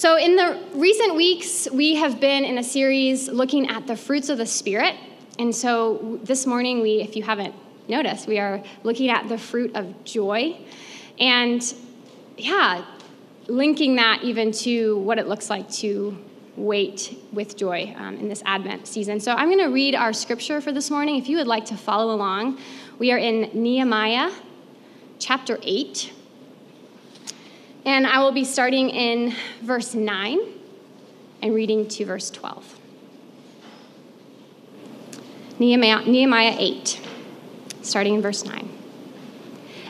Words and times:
So, 0.00 0.16
in 0.16 0.34
the 0.34 0.58
recent 0.72 1.14
weeks, 1.14 1.68
we 1.70 1.96
have 1.96 2.20
been 2.20 2.46
in 2.46 2.56
a 2.56 2.62
series 2.64 3.28
looking 3.28 3.68
at 3.68 3.86
the 3.86 3.94
fruits 3.94 4.30
of 4.30 4.38
the 4.38 4.46
Spirit. 4.46 4.94
And 5.38 5.54
so, 5.54 6.18
this 6.22 6.46
morning, 6.46 6.80
we, 6.80 7.02
if 7.02 7.16
you 7.16 7.22
haven't 7.22 7.54
noticed, 7.86 8.26
we 8.26 8.38
are 8.38 8.62
looking 8.82 9.10
at 9.10 9.28
the 9.28 9.36
fruit 9.36 9.76
of 9.76 10.04
joy. 10.04 10.56
And 11.18 11.62
yeah, 12.38 12.82
linking 13.46 13.96
that 13.96 14.22
even 14.22 14.52
to 14.52 14.96
what 15.00 15.18
it 15.18 15.28
looks 15.28 15.50
like 15.50 15.70
to 15.72 16.16
wait 16.56 17.18
with 17.30 17.58
joy 17.58 17.94
um, 17.98 18.16
in 18.16 18.30
this 18.30 18.42
Advent 18.46 18.86
season. 18.86 19.20
So, 19.20 19.32
I'm 19.32 19.48
going 19.48 19.58
to 19.58 19.66
read 19.66 19.94
our 19.94 20.14
scripture 20.14 20.62
for 20.62 20.72
this 20.72 20.90
morning. 20.90 21.16
If 21.16 21.28
you 21.28 21.36
would 21.36 21.46
like 21.46 21.66
to 21.66 21.76
follow 21.76 22.14
along, 22.14 22.58
we 22.98 23.12
are 23.12 23.18
in 23.18 23.50
Nehemiah 23.52 24.30
chapter 25.18 25.58
8. 25.60 26.14
And 27.84 28.06
I 28.06 28.20
will 28.20 28.32
be 28.32 28.44
starting 28.44 28.90
in 28.90 29.34
verse 29.62 29.94
9 29.94 30.38
and 31.42 31.54
reading 31.54 31.88
to 31.88 32.04
verse 32.04 32.30
12. 32.30 32.78
Nehemiah, 35.58 36.04
Nehemiah 36.06 36.56
8, 36.58 37.00
starting 37.82 38.14
in 38.14 38.22
verse 38.22 38.44
9. 38.44 38.68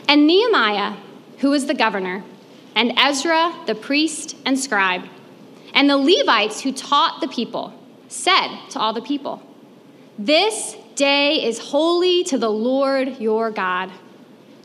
And 0.07 0.27
Nehemiah, 0.27 0.97
who 1.39 1.49
was 1.49 1.65
the 1.65 1.73
governor, 1.73 2.23
and 2.75 2.93
Ezra, 2.97 3.53
the 3.67 3.75
priest 3.75 4.35
and 4.45 4.59
scribe, 4.59 5.03
and 5.73 5.89
the 5.89 5.97
Levites 5.97 6.61
who 6.61 6.71
taught 6.71 7.21
the 7.21 7.27
people, 7.27 7.73
said 8.07 8.49
to 8.69 8.79
all 8.79 8.93
the 8.93 9.01
people, 9.01 9.41
This 10.17 10.75
day 10.95 11.45
is 11.45 11.59
holy 11.59 12.23
to 12.25 12.37
the 12.37 12.51
Lord 12.51 13.19
your 13.19 13.51
God. 13.51 13.91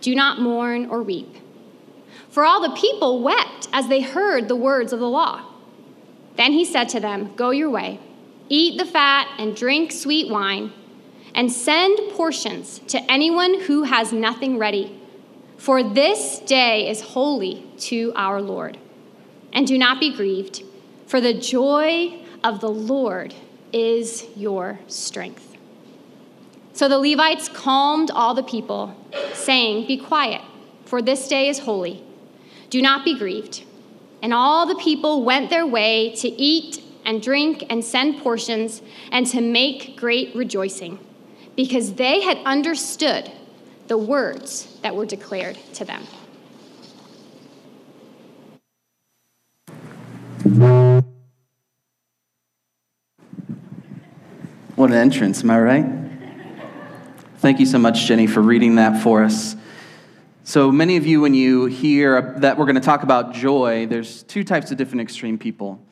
Do 0.01 0.15
not 0.15 0.41
mourn 0.41 0.87
or 0.87 1.03
weep. 1.03 1.37
For 2.37 2.45
all 2.45 2.61
the 2.61 2.77
people 2.77 3.23
wept 3.23 3.67
as 3.73 3.89
they 3.89 4.03
heard 4.03 4.47
the 4.47 4.57
words 4.57 4.93
of 4.93 5.01
the 5.01 5.09
law. 5.09 5.41
Then 6.37 6.53
he 6.53 6.67
said 6.67 6.91
to 6.91 7.01
them, 7.01 7.35
Go 7.35 7.49
your 7.49 7.71
way, 7.71 7.99
eat 8.51 8.77
the 8.77 8.85
fat 8.85 9.27
and 9.39 9.57
drink 9.57 9.91
sweet 9.91 10.31
wine, 10.31 10.71
and 11.35 11.51
send 11.51 11.99
portions 12.13 12.81
to 12.89 13.01
anyone 13.11 13.63
who 13.63 13.85
has 13.85 14.13
nothing 14.13 14.59
ready. 14.59 15.01
For 15.57 15.83
this 15.83 16.41
day 16.41 16.91
is 16.91 17.01
holy 17.01 17.65
to 17.79 18.13
our 18.15 18.43
Lord. 18.43 18.77
And 19.55 19.67
do 19.67 19.79
not 19.79 19.99
be 19.99 20.15
grieved, 20.15 20.63
for 21.07 21.23
the 21.23 21.33
joy 21.33 22.23
of 22.45 22.61
the 22.61 22.69
Lord 22.69 23.33
is 23.73 24.27
your 24.37 24.79
strength. 24.89 25.57
So 26.75 26.87
the 26.87 26.99
Levites 26.99 27.49
calmed 27.49 28.11
all 28.11 28.35
the 28.35 28.43
people, 28.43 28.95
saying, 29.33 29.87
Be 29.87 29.97
quiet, 29.97 30.43
for 30.85 31.01
this 31.01 31.29
day 31.29 31.49
is 31.49 31.61
holy. 31.61 32.03
Do 32.71 32.83
not 32.83 33.05
be 33.05 33.17
grieved. 33.17 33.65
And 34.23 34.35
all 34.35 34.67
the 34.67 34.75
people 34.77 35.25
went 35.25 35.51
their 35.51 35.67
way 35.67 36.15
to 36.17 36.29
eat 36.29 36.83
and 37.05 37.23
drink 37.23 37.65
and 37.71 37.85
send 37.85 38.19
portions 38.19 38.83
and 39.13 39.27
to 39.29 39.41
make 39.41 39.97
great 39.97 40.35
rejoicing, 40.35 40.99
because 41.55 41.95
they 41.95 42.23
had 42.23 42.39
understood 42.45 43.31
the 43.87 43.97
words 43.97 44.79
that 44.83 44.97
were 44.97 45.07
declared 45.07 45.57
to 45.75 45.85
them. 45.85 46.03
What 54.75 54.91
an 54.91 54.97
entrance, 54.97 55.43
am 55.45 55.51
I 55.51 55.61
right? 55.61 55.87
Thank 57.39 57.61
you 57.61 57.67
so 57.67 57.79
much, 57.79 58.07
Jenny, 58.07 58.27
for 58.27 58.43
reading 58.43 58.75
that 58.75 59.03
for 59.03 59.23
us. 59.23 59.55
So 60.47 60.71
many 60.71 60.97
of 60.97 61.05
you, 61.05 61.21
when 61.21 61.35
you 61.35 61.67
hear 61.67 62.37
that 62.39 62.57
we're 62.57 62.67
going 62.67 62.77
to 62.77 62.81
talk 62.81 63.03
about 63.03 63.35
joy, 63.35 63.87
there's 63.87 64.23
two 64.23 64.45
types 64.45 64.71
of 64.71 64.77
different 64.77 65.01
extreme 65.01 65.39
people. 65.39 65.85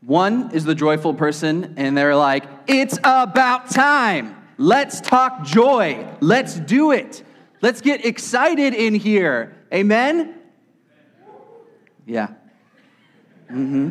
One 0.00 0.50
is 0.52 0.64
the 0.64 0.74
joyful 0.74 1.14
person, 1.14 1.74
and 1.76 1.96
they're 1.96 2.16
like, 2.16 2.42
it's 2.66 2.98
about 3.04 3.70
time. 3.70 4.34
Let's 4.58 5.00
talk 5.00 5.44
joy. 5.44 6.04
Let's 6.18 6.56
do 6.56 6.90
it. 6.90 7.22
Let's 7.60 7.80
get 7.80 8.04
excited 8.04 8.74
in 8.74 8.96
here. 8.96 9.54
Amen? 9.72 10.34
Yeah. 12.04 12.26
Mm 13.48 13.68
hmm. 13.68 13.88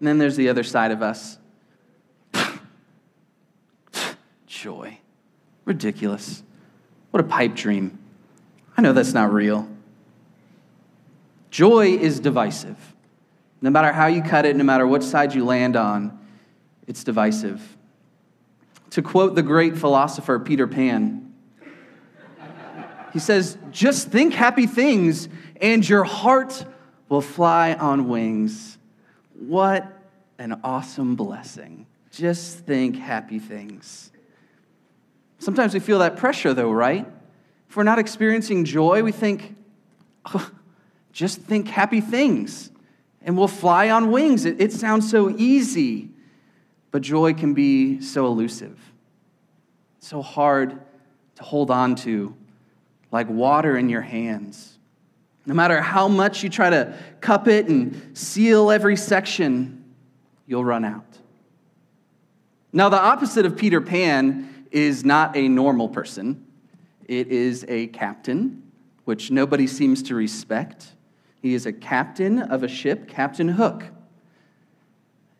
And 0.00 0.08
then 0.08 0.18
there's 0.18 0.34
the 0.34 0.48
other 0.48 0.64
side 0.64 0.90
of 0.90 1.02
us 1.02 1.38
joy. 4.48 4.98
Ridiculous. 5.64 6.42
What 7.12 7.20
a 7.20 7.28
pipe 7.28 7.54
dream. 7.54 8.00
I 8.76 8.82
know 8.82 8.92
that's 8.92 9.14
not 9.14 9.32
real. 9.32 9.68
Joy 11.50 11.88
is 11.88 12.20
divisive. 12.20 12.76
No 13.62 13.70
matter 13.70 13.92
how 13.92 14.06
you 14.06 14.22
cut 14.22 14.44
it, 14.44 14.54
no 14.56 14.64
matter 14.64 14.86
what 14.86 15.02
side 15.02 15.34
you 15.34 15.44
land 15.44 15.76
on, 15.76 16.18
it's 16.86 17.02
divisive. 17.02 17.76
To 18.90 19.02
quote 19.02 19.34
the 19.34 19.42
great 19.42 19.76
philosopher 19.76 20.38
Peter 20.38 20.66
Pan, 20.66 21.32
he 23.12 23.18
says, 23.18 23.56
Just 23.70 24.08
think 24.08 24.34
happy 24.34 24.66
things, 24.66 25.28
and 25.60 25.88
your 25.88 26.04
heart 26.04 26.66
will 27.08 27.22
fly 27.22 27.72
on 27.72 28.08
wings. 28.08 28.76
What 29.38 29.90
an 30.38 30.60
awesome 30.62 31.16
blessing. 31.16 31.86
Just 32.10 32.60
think 32.60 32.96
happy 32.96 33.38
things. 33.38 34.10
Sometimes 35.38 35.72
we 35.74 35.80
feel 35.80 36.00
that 36.00 36.16
pressure, 36.16 36.52
though, 36.52 36.70
right? 36.70 37.06
If 37.68 37.76
we're 37.76 37.82
not 37.82 37.98
experiencing 37.98 38.64
joy, 38.64 39.02
we 39.02 39.12
think, 39.12 39.54
oh, 40.34 40.50
just 41.12 41.40
think 41.40 41.68
happy 41.68 42.00
things 42.00 42.70
and 43.26 43.36
we'll 43.36 43.48
fly 43.48 43.90
on 43.90 44.10
wings. 44.10 44.44
It, 44.44 44.60
it 44.60 44.72
sounds 44.72 45.10
so 45.10 45.28
easy, 45.36 46.08
but 46.92 47.02
joy 47.02 47.34
can 47.34 47.52
be 47.52 48.00
so 48.00 48.26
elusive, 48.26 48.78
so 49.98 50.22
hard 50.22 50.80
to 51.34 51.42
hold 51.42 51.70
on 51.70 51.96
to, 51.96 52.34
like 53.10 53.28
water 53.28 53.76
in 53.76 53.88
your 53.88 54.00
hands. 54.00 54.78
No 55.44 55.54
matter 55.54 55.80
how 55.80 56.08
much 56.08 56.42
you 56.42 56.48
try 56.48 56.70
to 56.70 56.96
cup 57.20 57.48
it 57.48 57.66
and 57.66 58.16
seal 58.16 58.70
every 58.70 58.96
section, 58.96 59.84
you'll 60.46 60.64
run 60.64 60.84
out. 60.84 61.04
Now, 62.72 62.88
the 62.88 63.00
opposite 63.00 63.44
of 63.44 63.56
Peter 63.56 63.80
Pan 63.80 64.66
is 64.70 65.04
not 65.04 65.36
a 65.36 65.48
normal 65.48 65.88
person. 65.88 66.45
It 67.08 67.28
is 67.28 67.64
a 67.68 67.86
captain, 67.88 68.62
which 69.04 69.30
nobody 69.30 69.66
seems 69.66 70.02
to 70.04 70.14
respect. 70.14 70.92
He 71.40 71.54
is 71.54 71.64
a 71.64 71.72
captain 71.72 72.40
of 72.40 72.64
a 72.64 72.68
ship, 72.68 73.08
Captain 73.08 73.48
Hook. 73.48 73.84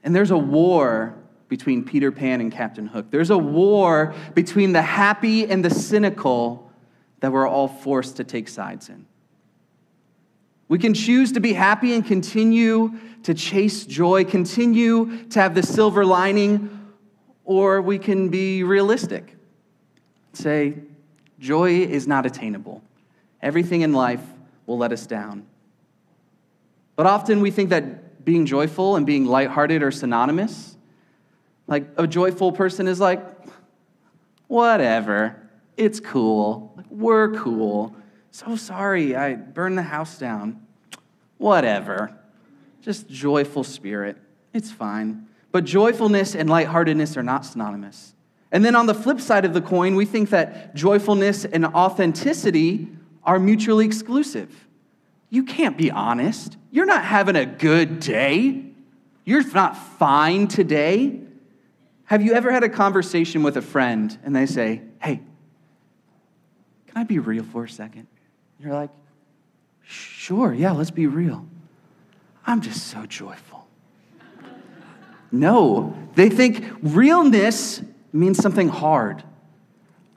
And 0.05 0.15
there's 0.15 0.31
a 0.31 0.39
war 0.39 1.17
between 1.49 1.85
Peter 1.85 2.13
Pan 2.13 2.41
and 2.41 2.53
Captain 2.53 2.87
Hook. 2.87 3.07
There's 3.11 3.31
a 3.31 3.39
war 3.39 4.15
between 4.35 4.73
the 4.73 4.83
happy 4.83 5.47
and 5.51 5.65
the 5.65 5.71
cynical 5.71 6.71
that 7.21 7.33
we're 7.33 7.49
all 7.49 7.69
forced 7.69 8.17
to 8.17 8.25
take 8.25 8.49
sides 8.49 8.89
in. 8.89 9.07
We 10.69 10.79
can 10.79 10.95
choose 10.95 11.33
to 11.33 11.41
be 11.41 11.53
happy 11.53 11.95
and 11.95 12.05
continue 12.05 12.95
to 13.25 13.35
chase 13.35 13.85
joy, 13.85 14.25
continue 14.25 15.25
to 15.29 15.41
have 15.41 15.55
the 15.55 15.63
silver 15.63 16.05
lining, 16.05 16.93
or 17.45 17.83
we 17.83 17.99
can 17.99 18.29
be 18.29 18.63
realistic. 18.63 19.37
Say, 20.33 20.75
Joy 21.39 21.81
is 21.81 22.07
not 22.07 22.27
attainable. 22.27 22.83
Everything 23.43 23.83
in 23.83 23.93
life 23.93 24.23
will 24.67 24.79
let 24.79 24.93
us 24.93 25.07
down. 25.07 25.47
But 26.97 27.07
often 27.07 27.41
we 27.41 27.51
think 27.51 27.71
that 27.71 28.25
being 28.25 28.47
joyful 28.47 28.97
and 28.97 29.07
being 29.07 29.27
lighthearted 29.27 29.83
are 29.83 29.91
synonymous. 29.91 30.77
Like 31.67 31.87
a 31.97 32.07
joyful 32.07 32.53
person 32.53 32.89
is 32.89 32.99
like, 32.99 33.25
whatever, 34.49 35.37
it's 35.77 36.01
cool. 36.01 36.73
Like, 36.77 36.87
we're 36.91 37.33
cool. 37.35 37.95
So 38.31 38.57
sorry, 38.57 39.15
I 39.15 39.35
burned 39.35 39.79
the 39.79 39.83
house 39.83 40.19
down. 40.19 40.67
Whatever. 41.39 42.19
Just 42.81 43.09
joyful 43.09 43.65
spirit. 43.65 44.17
It's 44.53 44.71
fine. 44.71 45.29
But 45.53 45.65
joyfulness 45.65 46.35
and 46.35 46.49
lightheartedness 46.49 47.17
are 47.17 47.23
not 47.23 47.45
synonymous. 47.45 48.15
And 48.53 48.65
then 48.65 48.77
on 48.77 48.87
the 48.87 48.95
flip 48.95 49.21
side 49.21 49.45
of 49.45 49.55
the 49.55 49.61
coin, 49.61 49.97
we 49.97 50.05
think 50.05 50.31
that 50.31 50.75
joyfulness 50.75 51.45
and 51.45 51.67
authenticity 51.67 52.89
are 53.25 53.39
mutually 53.39 53.85
exclusive. 53.85 54.67
You 55.31 55.45
can't 55.45 55.77
be 55.77 55.91
honest. 55.91 56.57
You're 56.71 56.87
not 56.87 57.05
having 57.05 57.37
a 57.37 57.45
good 57.45 57.99
day. 57.99 58.65
You're 59.25 59.47
not 59.53 59.77
fine 59.77 60.47
today. 60.47 61.21
Have 62.05 62.23
you 62.23 62.35
ever 62.35 62.53
had 62.53 62.63
a 62.63 62.69
conversation 62.69 63.43
with 63.43 63.57
a 63.57 63.63
friend 63.63 64.17
and 64.23 64.35
they 64.35 64.47
say, 64.47 64.83
Hey, 65.03 65.21
can 66.87 66.97
I 66.97 67.03
be 67.03 67.19
real 67.19 67.43
for 67.43 67.65
a 67.65 67.69
second? 67.69 68.07
You're 68.61 68.73
like, 68.73 68.91
Sure, 69.83 70.55
yeah, 70.55 70.71
let's 70.71 70.93
be 70.93 71.09
real. 71.09 71.47
I'm 72.47 72.61
just 72.61 72.87
so 72.87 73.07
joyful. 73.07 73.67
No, 75.33 75.99
they 76.15 76.31
think 76.31 76.65
realness 76.83 77.83
means 78.17 78.39
something 78.39 78.69
hard. 78.69 79.23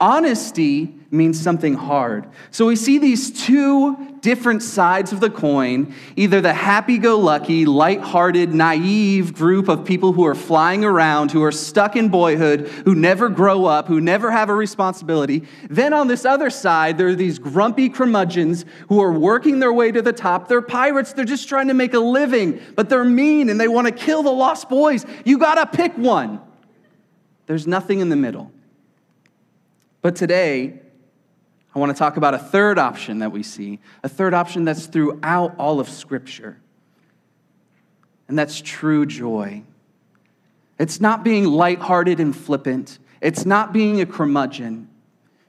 Honesty 0.00 0.94
means 1.10 1.38
something 1.38 1.74
hard. 1.74 2.26
So 2.50 2.66
we 2.66 2.76
see 2.76 2.98
these 2.98 3.44
two 3.44 4.16
different 4.20 4.62
sides 4.62 5.12
of 5.12 5.20
the 5.20 5.28
coin 5.28 5.94
either 6.16 6.40
the 6.40 6.54
happy 6.54 6.96
go 6.96 7.18
lucky, 7.18 7.66
light-hearted, 7.66 8.54
naive 8.54 9.34
group 9.34 9.68
of 9.68 9.84
people 9.84 10.12
who 10.12 10.24
are 10.24 10.34
flying 10.34 10.84
around, 10.84 11.32
who 11.32 11.42
are 11.42 11.52
stuck 11.52 11.96
in 11.96 12.08
boyhood, 12.08 12.68
who 12.86 12.94
never 12.94 13.28
grow 13.28 13.66
up, 13.66 13.88
who 13.88 14.00
never 14.00 14.30
have 14.30 14.48
a 14.48 14.54
responsibility. 14.54 15.42
Then 15.68 15.92
on 15.92 16.08
this 16.08 16.24
other 16.24 16.48
side, 16.48 16.96
there 16.96 17.08
are 17.08 17.14
these 17.14 17.38
grumpy 17.38 17.90
curmudgeons 17.90 18.64
who 18.88 19.02
are 19.02 19.12
working 19.12 19.58
their 19.58 19.72
way 19.72 19.92
to 19.92 20.00
the 20.00 20.12
top. 20.14 20.48
They're 20.48 20.62
pirates, 20.62 21.12
they're 21.12 21.24
just 21.26 21.48
trying 21.48 21.68
to 21.68 21.74
make 21.74 21.92
a 21.92 22.00
living, 22.00 22.60
but 22.74 22.88
they're 22.88 23.04
mean 23.04 23.50
and 23.50 23.60
they 23.60 23.68
want 23.68 23.86
to 23.86 23.92
kill 23.92 24.22
the 24.22 24.32
lost 24.32 24.70
boys. 24.70 25.04
You 25.26 25.36
got 25.36 25.56
to 25.56 25.76
pick 25.76 25.96
one. 25.98 26.40
There's 27.50 27.66
nothing 27.66 27.98
in 27.98 28.10
the 28.10 28.16
middle. 28.16 28.52
But 30.02 30.14
today, 30.14 30.78
I 31.74 31.78
want 31.80 31.90
to 31.90 31.98
talk 31.98 32.16
about 32.16 32.32
a 32.32 32.38
third 32.38 32.78
option 32.78 33.18
that 33.18 33.32
we 33.32 33.42
see, 33.42 33.80
a 34.04 34.08
third 34.08 34.34
option 34.34 34.64
that's 34.64 34.86
throughout 34.86 35.56
all 35.58 35.80
of 35.80 35.88
Scripture. 35.88 36.60
And 38.28 38.38
that's 38.38 38.60
true 38.60 39.04
joy. 39.04 39.64
It's 40.78 41.00
not 41.00 41.24
being 41.24 41.44
lighthearted 41.44 42.20
and 42.20 42.36
flippant, 42.36 43.00
it's 43.20 43.44
not 43.44 43.72
being 43.72 44.00
a 44.00 44.06
curmudgeon, 44.06 44.88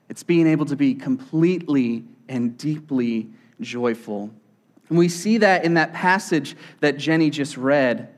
it's 0.09 0.23
being 0.23 0.47
able 0.47 0.65
to 0.65 0.75
be 0.75 0.95
completely 0.95 2.03
and 2.27 2.57
deeply 2.57 3.29
joyful. 3.59 4.31
And 4.89 4.97
we 4.97 5.07
see 5.07 5.37
that 5.37 5.65
in 5.65 5.75
that 5.75 5.93
passage 5.93 6.55
that 6.79 6.97
Jenny 6.97 7.29
just 7.29 7.57
read. 7.57 8.09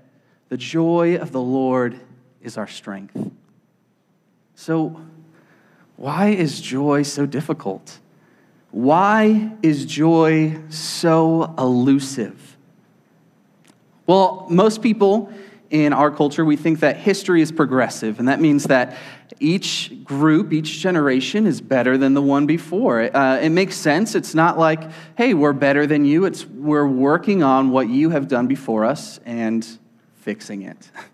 The 0.48 0.56
joy 0.56 1.18
of 1.18 1.34
the 1.34 1.42
Lord 1.42 2.00
is 2.42 2.58
our 2.58 2.68
strength. 2.68 3.32
So, 4.63 4.95
why 5.98 6.30
is 6.30 6.62
joy 6.62 7.04
so 7.04 7.25
difficult? 7.25 8.00
Why 8.71 9.51
is 9.62 9.86
joy 9.86 10.57
so 10.69 11.54
elusive? 11.57 12.56
Well, 14.07 14.48
most 14.50 14.81
people 14.81 15.33
in 15.69 15.92
our 15.92 16.10
culture, 16.10 16.45
we 16.45 16.56
think 16.56 16.80
that 16.80 16.95
history 16.95 17.42
is 17.42 17.51
progressive, 17.51 18.19
and 18.19 18.30
that 18.30 18.39
means 18.39 18.63
that 18.68 18.95
each 19.42 19.92
group, 20.06 20.54
each 20.54 20.80
generation 20.80 21.45
is 21.45 21.60
better 21.60 21.98
than 21.98 22.13
the 22.13 22.21
one 22.21 22.45
before. 22.45 23.13
Uh, 23.13 23.39
it 23.39 23.50
makes 23.50 23.75
sense. 23.75 24.15
It's 24.15 24.33
not 24.33 24.57
like, 24.57 24.89
hey, 25.18 25.33
we're 25.33 25.51
better 25.51 25.86
than 25.86 26.06
you. 26.06 26.24
It's 26.24 26.45
we're 26.45 26.88
working 26.88 27.44
on 27.44 27.71
what 27.71 27.89
you 27.89 28.12
have 28.12 28.30
done 28.30 28.48
before 28.48 28.86
us 28.86 29.19
and 29.25 29.68
fixing 30.21 30.62
it. 30.62 30.89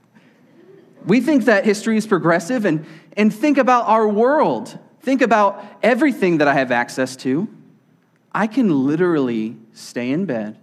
we 1.05 1.21
think 1.21 1.45
that 1.45 1.65
history 1.65 1.97
is 1.97 2.05
progressive, 2.05 2.65
and, 2.65 2.85
and 3.15 3.33
think 3.33 3.57
about 3.57 3.87
our 3.87 4.07
world. 4.07 4.77
Think 5.01 5.21
about 5.21 5.63
everything 5.81 6.39
that 6.39 6.47
I 6.47 6.53
have 6.53 6.71
access 6.71 7.15
to. 7.17 7.47
I 8.33 8.47
can 8.47 8.85
literally 8.85 9.57
stay 9.73 10.11
in 10.11 10.25
bed, 10.25 10.57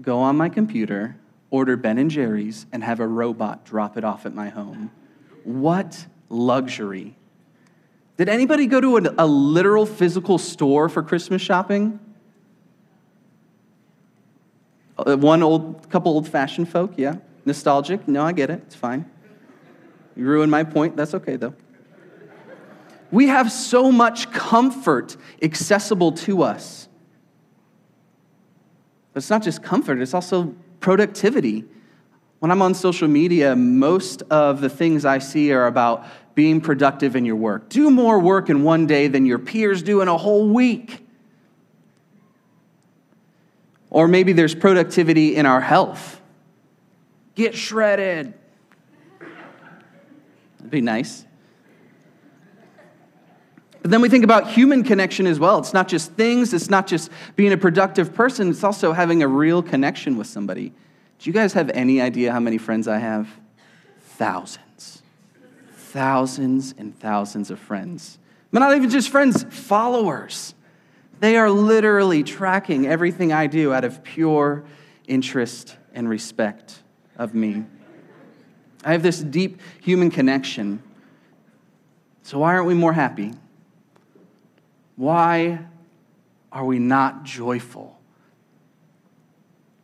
go 0.00 0.18
on 0.18 0.36
my 0.36 0.48
computer, 0.48 1.16
order 1.50 1.76
Ben 1.76 1.98
and 1.98 2.10
Jerry's, 2.10 2.66
and 2.70 2.84
have 2.84 3.00
a 3.00 3.06
robot 3.06 3.64
drop 3.64 3.96
it 3.96 4.04
off 4.04 4.26
at 4.26 4.34
my 4.34 4.50
home. 4.50 4.90
What 5.44 6.06
luxury. 6.28 7.16
Did 8.16 8.28
anybody 8.28 8.66
go 8.66 8.80
to 8.80 8.96
a, 8.98 9.14
a 9.18 9.26
literal 9.26 9.86
physical 9.86 10.38
store 10.38 10.88
for 10.88 11.02
Christmas 11.02 11.40
shopping? 11.40 11.98
Uh, 14.98 15.16
one 15.16 15.42
old 15.42 15.88
couple 15.90 16.12
old 16.12 16.28
fashioned 16.28 16.68
folk, 16.68 16.92
yeah. 16.96 17.16
Nostalgic? 17.48 18.06
No, 18.06 18.24
I 18.24 18.30
get 18.32 18.50
it. 18.50 18.62
It's 18.66 18.76
fine. 18.76 19.10
You 20.14 20.24
ruined 20.24 20.50
my 20.50 20.62
point. 20.62 20.96
That's 20.96 21.14
okay, 21.14 21.36
though. 21.36 21.54
We 23.10 23.28
have 23.28 23.50
so 23.50 23.90
much 23.90 24.30
comfort 24.30 25.16
accessible 25.42 26.12
to 26.12 26.42
us. 26.42 26.88
But 29.12 29.18
it's 29.22 29.30
not 29.30 29.42
just 29.42 29.62
comfort, 29.62 30.00
it's 30.00 30.14
also 30.14 30.54
productivity. 30.80 31.64
When 32.38 32.52
I'm 32.52 32.62
on 32.62 32.74
social 32.74 33.08
media, 33.08 33.56
most 33.56 34.22
of 34.30 34.60
the 34.60 34.68
things 34.68 35.04
I 35.04 35.18
see 35.18 35.52
are 35.52 35.66
about 35.66 36.06
being 36.34 36.60
productive 36.60 37.16
in 37.16 37.24
your 37.24 37.34
work. 37.34 37.68
Do 37.68 37.90
more 37.90 38.20
work 38.20 38.48
in 38.48 38.62
one 38.62 38.86
day 38.86 39.08
than 39.08 39.26
your 39.26 39.40
peers 39.40 39.82
do 39.82 40.02
in 40.02 40.08
a 40.08 40.16
whole 40.16 40.48
week. 40.48 41.04
Or 43.90 44.06
maybe 44.06 44.32
there's 44.32 44.54
productivity 44.54 45.34
in 45.34 45.46
our 45.46 45.60
health. 45.60 46.17
Get 47.38 47.54
shredded. 47.54 48.34
That'd 49.20 50.70
be 50.72 50.80
nice. 50.80 51.24
But 53.80 53.92
then 53.92 54.00
we 54.00 54.08
think 54.08 54.24
about 54.24 54.50
human 54.50 54.82
connection 54.82 55.24
as 55.24 55.38
well. 55.38 55.60
It's 55.60 55.72
not 55.72 55.86
just 55.86 56.10
things, 56.14 56.52
it's 56.52 56.68
not 56.68 56.88
just 56.88 57.12
being 57.36 57.52
a 57.52 57.56
productive 57.56 58.12
person, 58.12 58.50
it's 58.50 58.64
also 58.64 58.92
having 58.92 59.22
a 59.22 59.28
real 59.28 59.62
connection 59.62 60.16
with 60.16 60.26
somebody. 60.26 60.70
Do 61.20 61.30
you 61.30 61.32
guys 61.32 61.52
have 61.52 61.70
any 61.74 62.00
idea 62.00 62.32
how 62.32 62.40
many 62.40 62.58
friends 62.58 62.88
I 62.88 62.98
have? 62.98 63.28
Thousands. 64.00 65.04
Thousands 65.76 66.74
and 66.76 66.98
thousands 66.98 67.52
of 67.52 67.60
friends. 67.60 68.18
But 68.50 68.58
not 68.58 68.74
even 68.74 68.90
just 68.90 69.10
friends, 69.10 69.44
followers. 69.48 70.56
They 71.20 71.36
are 71.36 71.50
literally 71.52 72.24
tracking 72.24 72.88
everything 72.88 73.32
I 73.32 73.46
do 73.46 73.72
out 73.72 73.84
of 73.84 74.02
pure 74.02 74.64
interest 75.06 75.76
and 75.94 76.08
respect 76.08 76.82
of 77.18 77.34
me. 77.34 77.64
I 78.84 78.92
have 78.92 79.02
this 79.02 79.20
deep 79.20 79.60
human 79.82 80.10
connection. 80.10 80.82
So, 82.22 82.38
why 82.38 82.54
aren't 82.54 82.66
we 82.66 82.74
more 82.74 82.92
happy? 82.92 83.34
Why 84.96 85.60
are 86.52 86.64
we 86.64 86.78
not 86.78 87.24
joyful? 87.24 87.98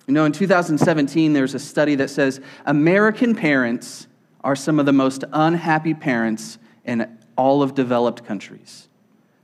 You 0.06 0.14
know, 0.14 0.24
in 0.24 0.32
2017, 0.32 1.32
there's 1.32 1.54
a 1.54 1.58
study 1.58 1.94
that 1.96 2.10
says 2.10 2.40
American 2.66 3.34
parents 3.34 4.06
are 4.42 4.54
some 4.54 4.78
of 4.78 4.86
the 4.86 4.92
most 4.92 5.24
unhappy 5.32 5.94
parents 5.94 6.58
in 6.84 7.18
all 7.36 7.62
of 7.62 7.74
developed 7.74 8.24
countries. 8.24 8.88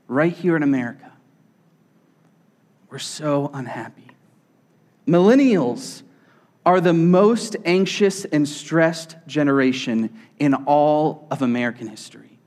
Right 0.06 0.32
here 0.32 0.56
in 0.56 0.62
America. 0.62 1.12
We're 2.90 2.98
so 2.98 3.50
unhappy. 3.54 4.10
Millennials 5.06 6.02
are 6.70 6.80
the 6.80 6.92
most 6.92 7.56
anxious 7.64 8.24
and 8.26 8.48
stressed 8.48 9.16
generation 9.26 10.16
in 10.38 10.54
all 10.54 11.26
of 11.28 11.42
American 11.42 11.88
history 11.88 12.38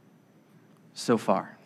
so 0.94 1.18
far. 1.18 1.58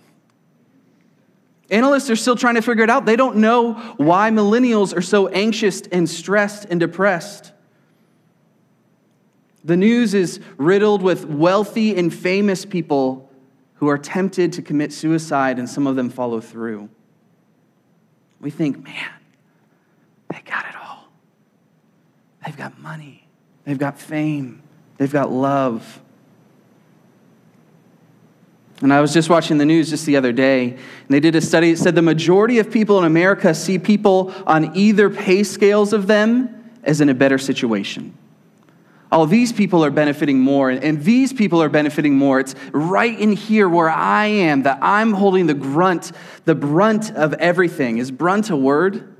Analysts 1.69 2.09
are 2.09 2.15
still 2.15 2.36
trying 2.36 2.56
to 2.56 2.63
figure 2.63 2.83
it 2.83 2.89
out. 2.89 3.06
They 3.06 3.15
don't 3.15 3.36
know 3.36 3.74
why 3.98 4.31
millennials 4.31 4.98
are 4.98 5.04
so 5.04 5.27
anxious 5.27 5.81
and 5.81 6.09
stressed 6.09 6.65
and 6.65 6.80
depressed. 6.80 7.51
The 9.63 9.77
news 9.77 10.15
is 10.15 10.39
riddled 10.58 11.03
with 11.03 11.25
wealthy 11.25 11.96
and 11.96 12.12
famous 12.12 12.65
people 12.65 13.29
who 13.75 13.88
are 13.88 14.00
tempted 14.00 14.53
to 14.53 14.63
commit 14.63 14.91
suicide, 14.91 15.60
and 15.60 15.70
some 15.70 15.86
of 15.86 15.96
them 15.96 16.10
follow 16.10 16.41
through. 16.41 16.89
We 18.39 18.50
think, 18.50 18.84
man, 18.84 19.12
they 20.31 20.41
got 20.43 20.65
it 20.65 20.66
got 22.67 22.79
money, 22.81 23.25
they've 23.63 23.77
got 23.77 23.97
fame, 23.97 24.62
they've 24.97 25.12
got 25.12 25.31
love. 25.31 26.01
And 28.81 28.93
I 28.93 29.00
was 29.00 29.13
just 29.13 29.29
watching 29.29 29.57
the 29.57 29.65
news 29.65 29.89
just 29.89 30.05
the 30.05 30.17
other 30.17 30.33
day, 30.33 30.71
and 30.71 30.79
they 31.07 31.21
did 31.21 31.33
a 31.36 31.41
study 31.41 31.71
that 31.71 31.79
said 31.79 31.95
the 31.95 32.01
majority 32.01 32.59
of 32.59 32.69
people 32.69 33.00
in 33.00 33.05
America 33.05 33.55
see 33.55 33.79
people 33.79 34.33
on 34.45 34.75
either 34.75 35.09
pay 35.09 35.43
scales 35.43 35.93
of 35.93 36.07
them 36.07 36.69
as 36.83 37.00
in 37.00 37.07
a 37.07 37.13
better 37.13 37.38
situation. 37.38 38.17
All 39.13 39.25
these 39.25 39.53
people 39.53 39.86
are 39.86 39.89
benefiting 39.89 40.39
more, 40.39 40.69
and 40.69 41.01
these 41.01 41.31
people 41.31 41.63
are 41.63 41.69
benefiting 41.69 42.17
more. 42.17 42.41
It's 42.41 42.53
right 42.74 43.17
in 43.17 43.31
here 43.31 43.69
where 43.69 43.89
I 43.89 44.25
am 44.25 44.63
that 44.63 44.79
I'm 44.81 45.13
holding 45.13 45.47
the 45.47 45.53
grunt, 45.53 46.12
the 46.43 46.53
brunt 46.55 47.12
of 47.12 47.33
everything. 47.36 47.97
Is 47.97 48.12
brunt 48.12 48.50
a 48.50 48.57
word? 48.57 49.15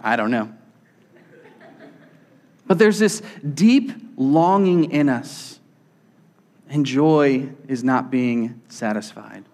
I 0.00 0.16
don't 0.16 0.30
know. 0.30 0.55
But 2.66 2.78
there's 2.78 2.98
this 2.98 3.22
deep 3.54 3.92
longing 4.16 4.90
in 4.90 5.08
us, 5.08 5.60
and 6.68 6.84
joy 6.84 7.48
is 7.68 7.84
not 7.84 8.10
being 8.10 8.60
satisfied. 8.68 9.44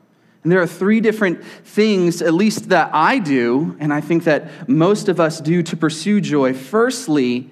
And 0.42 0.50
there 0.50 0.60
are 0.60 0.66
three 0.66 1.00
different 1.00 1.44
things, 1.44 2.20
at 2.20 2.34
least 2.34 2.70
that 2.70 2.90
I 2.92 3.18
do, 3.18 3.76
and 3.78 3.92
I 3.92 4.00
think 4.00 4.24
that 4.24 4.68
most 4.68 5.08
of 5.08 5.20
us 5.20 5.40
do 5.40 5.62
to 5.62 5.76
pursue 5.76 6.20
joy. 6.20 6.52
Firstly, 6.52 7.48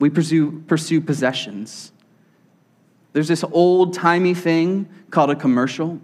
we 0.00 0.10
pursue, 0.10 0.62
pursue 0.66 1.00
possessions. 1.00 1.92
There's 3.12 3.28
this 3.28 3.44
old 3.52 3.94
timey 3.94 4.34
thing 4.34 4.88
called 5.10 5.30
a 5.30 5.36
commercial 5.36 6.00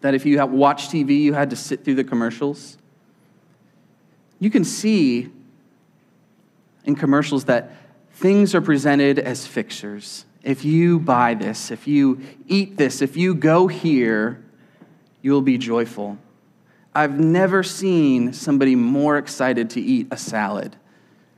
that 0.00 0.14
if 0.14 0.26
you 0.26 0.44
watched 0.46 0.90
TV, 0.90 1.20
you 1.20 1.34
had 1.34 1.50
to 1.50 1.56
sit 1.56 1.84
through 1.84 1.94
the 1.94 2.04
commercials. 2.04 2.78
You 4.40 4.50
can 4.50 4.64
see 4.64 5.30
in 6.84 6.96
commercials 6.96 7.44
that 7.44 7.70
things 8.20 8.54
are 8.54 8.60
presented 8.60 9.18
as 9.18 9.46
fixtures. 9.46 10.26
If 10.42 10.62
you 10.62 11.00
buy 11.00 11.32
this, 11.32 11.70
if 11.70 11.88
you 11.88 12.20
eat 12.46 12.76
this, 12.76 13.00
if 13.00 13.16
you 13.16 13.34
go 13.34 13.66
here, 13.66 14.44
you 15.22 15.32
will 15.32 15.40
be 15.40 15.56
joyful. 15.56 16.18
I've 16.94 17.18
never 17.18 17.62
seen 17.62 18.34
somebody 18.34 18.74
more 18.74 19.16
excited 19.16 19.70
to 19.70 19.80
eat 19.80 20.08
a 20.10 20.18
salad 20.18 20.76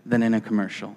than 0.05 0.25
in 0.25 0.35
a 0.35 0.41
commercial. 0.41 0.97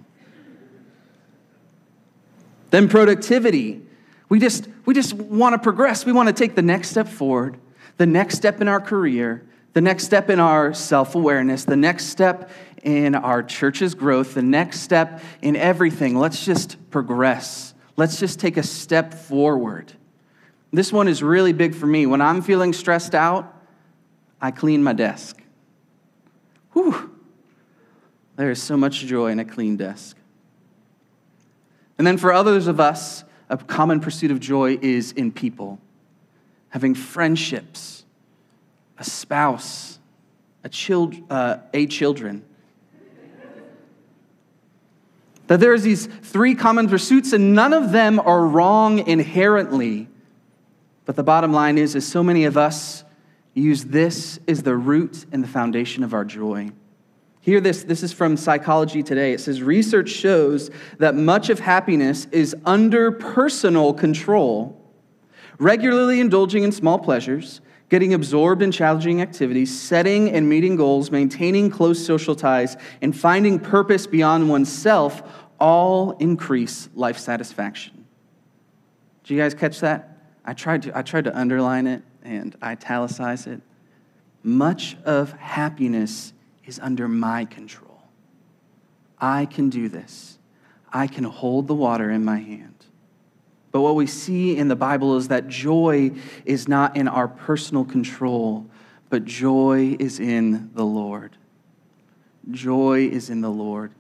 Then 2.72 2.90
productivity. 2.90 3.84
We 4.28 4.40
just, 4.40 4.68
we 4.86 4.96
just 4.96 5.14
want 5.14 5.54
to 5.54 5.60
progress. 5.60 6.04
We 6.04 6.14
want 6.14 6.30
to 6.30 6.34
take 6.34 6.56
the 6.56 6.64
next 6.64 6.90
step 6.90 7.08
forward, 7.08 7.58
the 7.98 8.08
next 8.08 8.38
step 8.38 8.60
in 8.60 8.68
our 8.68 8.82
career, 8.82 9.46
the 9.74 9.82
next 9.82 10.06
step 10.06 10.32
in 10.32 10.40
our 10.40 10.74
self 10.74 11.14
awareness, 11.14 11.64
the 11.64 11.76
next 11.76 12.06
step 12.06 12.50
in 12.86 13.16
our 13.16 13.44
church's 13.44 13.96
growth, 13.96 14.36
the 14.36 14.42
next 14.42 14.82
step 14.82 15.22
in 15.42 15.56
everything. 15.56 16.18
Let's 16.18 16.46
just 16.46 16.78
progress. 16.92 17.74
Let's 17.98 18.20
just 18.20 18.40
take 18.40 18.56
a 18.56 18.64
step 18.64 19.14
forward. 19.14 19.92
This 20.72 20.94
one 20.94 21.08
is 21.08 21.24
really 21.24 21.52
big 21.52 21.74
for 21.74 21.88
me. 21.88 22.06
When 22.06 22.22
I'm 22.22 22.42
feeling 22.42 22.74
stressed 22.74 23.16
out, 23.16 23.52
I 24.40 24.52
clean 24.52 24.84
my 24.84 24.94
desk. 24.94 25.42
Whew. 26.74 27.12
There 28.36 28.52
is 28.52 28.62
so 28.62 28.78
much 28.78 29.00
joy 29.06 29.32
in 29.32 29.40
a 29.40 29.46
clean 29.46 29.78
desk. 29.78 30.18
And 31.98 32.06
then 32.06 32.18
for 32.18 32.34
others 32.34 32.68
of 32.68 32.80
us, 32.80 33.24
a 33.50 33.58
common 33.58 34.00
pursuit 34.00 34.30
of 34.30 34.40
joy 34.40 34.78
is 34.82 35.12
in 35.14 35.32
people, 35.32 35.80
having 36.70 36.94
friendships, 36.94 38.06
a 39.00 39.04
spouse, 39.04 40.00
a, 40.64 40.70
child, 40.70 41.16
uh, 41.30 41.58
a 41.74 41.88
children. 41.88 42.44
That 45.48 45.60
there's 45.60 45.84
these 45.84 46.08
three 46.08 46.56
common 46.56 46.88
pursuits, 46.88 47.34
and 47.34 47.54
none 47.54 47.74
of 47.74 47.92
them 47.92 48.20
are 48.20 48.46
wrong 48.46 49.00
inherently. 49.08 50.08
But 51.06 51.16
the 51.16 51.24
bottom 51.24 51.54
line 51.54 51.78
is, 51.78 51.96
is 51.96 52.08
so 52.08 52.24
many 52.24 52.46
of 52.46 52.58
us 52.58 53.04
use 53.54 53.86
this 53.86 54.40
as 54.48 54.64
the 54.64 54.76
root 54.76 55.26
and 55.32 55.44
the 55.44 55.48
foundation 55.48 56.04
of 56.04 56.14
our 56.14 56.26
joy. 56.26 56.72
Hear 57.42 57.62
this, 57.62 57.84
this 57.84 58.02
is 58.02 58.12
from 58.12 58.38
Psychology 58.38 59.04
Today. 59.04 59.32
It 59.32 59.40
says 59.40 59.62
research 59.62 60.10
shows 60.10 60.72
that 60.98 61.14
much 61.14 61.52
of 61.52 61.60
happiness 61.60 62.26
is 62.32 62.56
under 62.66 63.12
personal 63.12 63.94
control. 63.94 64.82
Regularly 65.60 66.20
indulging 66.20 66.64
in 66.64 66.72
small 66.72 66.98
pleasures, 66.98 67.62
getting 67.90 68.14
absorbed 68.14 68.62
in 68.62 68.72
challenging 68.72 69.22
activities, 69.22 69.78
setting 69.80 70.30
and 70.32 70.50
meeting 70.50 70.76
goals, 70.76 71.12
maintaining 71.12 71.70
close 71.70 72.04
social 72.04 72.36
ties, 72.36 72.78
and 73.02 73.16
finding 73.16 73.60
purpose 73.60 74.08
beyond 74.08 74.50
oneself 74.50 75.24
all 75.60 76.12
increase 76.18 76.90
life 76.96 77.18
satisfaction. 77.18 78.06
Did 79.24 79.34
you 79.34 79.40
guys 79.40 79.54
catch 79.54 79.80
that? 79.80 80.18
I 80.44 80.54
tried 80.54 80.84
to, 80.84 80.98
I 80.98 81.02
tried 81.02 81.24
to 81.26 81.38
underline 81.38 81.88
it 81.88 82.04
and 82.24 82.56
italicize 82.62 83.48
it. 83.48 83.62
Much 84.44 84.96
of 85.06 85.32
happiness 85.34 86.34
is 86.66 86.80
under 86.80 87.08
my 87.08 87.46
control. 87.46 88.04
I 89.20 89.46
can 89.46 89.70
do 89.70 89.90
this. 89.90 90.38
I 90.92 91.08
can 91.08 91.24
hold 91.24 91.68
the 91.68 91.76
water 91.76 92.12
in 92.12 92.24
my 92.24 92.38
hand. 92.38 92.75
But 93.76 93.82
what 93.82 93.96
we 93.96 94.08
see 94.08 94.56
in 94.56 94.70
the 94.70 94.76
Bible 94.78 95.18
is 95.18 95.28
that 95.28 95.50
joy 95.50 96.12
is 96.46 96.70
not 96.70 96.96
in 96.96 97.10
our 97.10 97.28
personal 97.28 97.84
control, 97.84 98.66
but 99.10 99.26
joy 99.26 99.98
is 100.00 100.22
in 100.22 100.72
the 100.76 100.86
Lord. 100.86 101.36
Joy 102.52 103.10
is 103.10 103.30
in 103.30 103.42
the 103.42 103.50
Lord. 103.50 103.92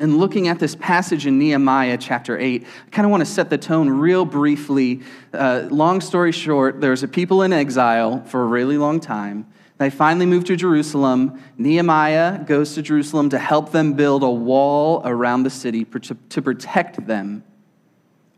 And 0.00 0.18
looking 0.18 0.48
at 0.48 0.58
this 0.58 0.74
passage 0.74 1.28
in 1.28 1.38
Nehemiah 1.38 1.96
chapter 1.96 2.36
8, 2.36 2.64
I 2.64 2.90
kind 2.90 3.06
of 3.06 3.12
want 3.12 3.20
to 3.20 3.24
set 3.32 3.50
the 3.50 3.56
tone 3.56 3.88
real 3.88 4.24
briefly. 4.24 5.02
Uh, 5.32 5.68
long 5.70 6.00
story 6.00 6.32
short, 6.32 6.80
there's 6.80 7.04
a 7.04 7.08
people 7.08 7.42
in 7.42 7.52
exile 7.52 8.20
for 8.24 8.42
a 8.42 8.46
really 8.46 8.78
long 8.78 8.98
time. 8.98 9.46
They 9.78 9.90
finally 9.90 10.26
move 10.26 10.42
to 10.46 10.56
Jerusalem. 10.56 11.40
Nehemiah 11.56 12.42
goes 12.42 12.74
to 12.74 12.82
Jerusalem 12.82 13.30
to 13.30 13.38
help 13.38 13.70
them 13.70 13.92
build 13.92 14.24
a 14.24 14.28
wall 14.28 15.02
around 15.04 15.44
the 15.44 15.50
city 15.50 15.84
to 15.84 16.42
protect 16.42 17.06
them. 17.06 17.44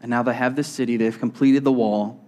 And 0.00 0.10
now 0.10 0.22
they 0.22 0.34
have 0.34 0.56
the 0.56 0.64
city, 0.64 0.96
they've 0.96 1.18
completed 1.18 1.64
the 1.64 1.72
wall. 1.72 2.22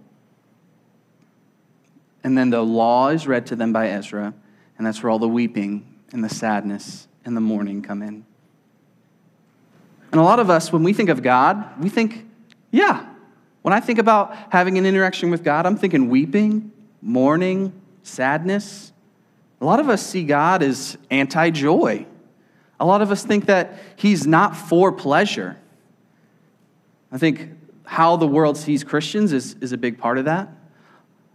And 2.23 2.37
then 2.37 2.49
the 2.49 2.61
law 2.61 3.09
is 3.09 3.27
read 3.27 3.45
to 3.47 3.55
them 3.55 3.71
by 3.71 3.89
Ezra, 3.89 4.33
and 4.77 4.85
that's 4.85 5.01
where 5.01 5.09
all 5.09 5.19
the 5.19 5.27
weeping 5.27 5.85
and 6.11 6.23
the 6.23 6.29
sadness 6.29 7.07
and 7.23 7.35
the 7.35 7.41
mourning 7.41 7.81
come 7.81 8.01
in. 8.01 8.25
And 10.11 10.19
a 10.19 10.23
lot 10.23 10.39
of 10.39 10.49
us, 10.49 10.73
when 10.73 10.83
we 10.83 10.93
think 10.93 11.09
of 11.09 11.21
God, 11.21 11.81
we 11.81 11.89
think, 11.89 12.25
yeah. 12.71 13.05
When 13.61 13.73
I 13.73 13.79
think 13.79 13.99
about 13.99 14.35
having 14.51 14.77
an 14.77 14.85
interaction 14.85 15.29
with 15.29 15.43
God, 15.43 15.65
I'm 15.65 15.77
thinking 15.77 16.09
weeping, 16.09 16.71
mourning, 17.01 17.73
sadness. 18.03 18.91
A 19.61 19.65
lot 19.65 19.79
of 19.79 19.89
us 19.89 20.05
see 20.05 20.23
God 20.23 20.63
as 20.63 20.97
anti 21.11 21.49
joy. 21.51 22.05
A 22.79 22.85
lot 22.85 23.01
of 23.01 23.11
us 23.11 23.23
think 23.23 23.45
that 23.45 23.77
He's 23.95 24.25
not 24.25 24.55
for 24.55 24.91
pleasure. 24.91 25.57
I 27.11 27.17
think 27.17 27.49
how 27.89 28.15
the 28.15 28.27
world 28.27 28.55
sees 28.55 28.83
Christians 28.83 29.33
is, 29.33 29.55
is 29.61 29.71
a 29.71 29.77
big 29.77 29.97
part 29.97 30.19
of 30.19 30.25
that. 30.25 30.47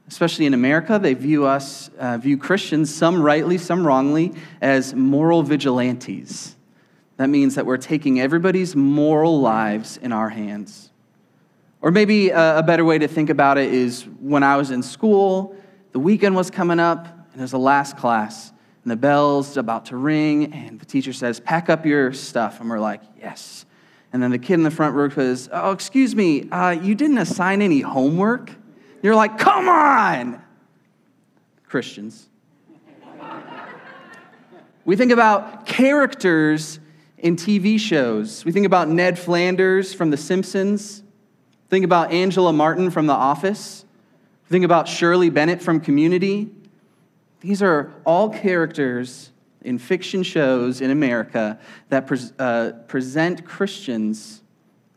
Especially 0.06 0.46
in 0.46 0.54
America, 0.54 1.00
they 1.02 1.12
view 1.12 1.44
us, 1.46 1.90
uh, 1.98 2.16
view 2.16 2.38
Christians, 2.38 2.94
some 2.94 3.20
rightly, 3.20 3.58
some 3.58 3.84
wrongly, 3.84 4.32
as 4.60 4.94
moral 4.94 5.42
vigilantes. 5.42 6.54
That 7.16 7.28
means 7.28 7.56
that 7.56 7.66
we're 7.66 7.76
taking 7.76 8.20
everybody's 8.20 8.76
moral 8.76 9.40
lives 9.40 9.96
in 9.96 10.12
our 10.12 10.28
hands. 10.28 10.92
Or 11.80 11.90
maybe 11.90 12.30
a, 12.30 12.62
better 12.64 12.84
way 12.84 12.98
to 12.98 13.08
think 13.08 13.30
about 13.30 13.58
it 13.58 13.74
is 13.74 14.04
when 14.20 14.44
I 14.44 14.56
was 14.56 14.70
in 14.70 14.84
school, 14.84 15.56
the 15.90 15.98
weekend 15.98 16.36
was 16.36 16.52
coming 16.52 16.78
up, 16.78 17.08
and 17.32 17.40
it 17.40 17.42
was 17.42 17.50
the 17.50 17.58
last 17.58 17.96
class, 17.96 18.52
and 18.84 18.92
the 18.92 18.96
bell's 18.96 19.56
about 19.56 19.86
to 19.86 19.96
ring, 19.96 20.52
and 20.52 20.78
the 20.78 20.86
teacher 20.86 21.12
says, 21.12 21.40
Pack 21.40 21.68
up 21.68 21.84
your 21.84 22.12
stuff. 22.12 22.60
And 22.60 22.70
we're 22.70 22.78
like, 22.78 23.02
Yes. 23.18 23.66
And 24.14 24.22
then 24.22 24.30
the 24.30 24.38
kid 24.38 24.54
in 24.54 24.62
the 24.62 24.70
front 24.70 24.94
row 24.94 25.08
says, 25.08 25.48
Oh, 25.52 25.72
excuse 25.72 26.14
me, 26.14 26.48
uh, 26.48 26.70
you 26.70 26.94
didn't 26.94 27.18
assign 27.18 27.60
any 27.60 27.80
homework? 27.80 28.52
You're 29.02 29.16
like, 29.16 29.38
Come 29.38 29.68
on! 29.68 30.40
Christians. 31.66 32.28
we 34.84 34.94
think 34.94 35.10
about 35.10 35.66
characters 35.66 36.78
in 37.18 37.34
TV 37.34 37.76
shows. 37.76 38.44
We 38.44 38.52
think 38.52 38.66
about 38.66 38.88
Ned 38.88 39.18
Flanders 39.18 39.92
from 39.92 40.10
The 40.10 40.16
Simpsons. 40.16 41.02
Think 41.68 41.84
about 41.84 42.12
Angela 42.12 42.52
Martin 42.52 42.92
from 42.92 43.08
The 43.08 43.12
Office. 43.12 43.84
Think 44.48 44.64
about 44.64 44.86
Shirley 44.86 45.28
Bennett 45.28 45.60
from 45.60 45.80
Community. 45.80 46.52
These 47.40 47.64
are 47.64 47.92
all 48.06 48.30
characters 48.30 49.32
in 49.64 49.78
fiction 49.78 50.22
shows 50.22 50.80
in 50.80 50.90
America 50.90 51.58
that 51.88 52.06
pre- 52.06 52.18
uh, 52.38 52.72
present 52.86 53.44
Christians 53.44 54.42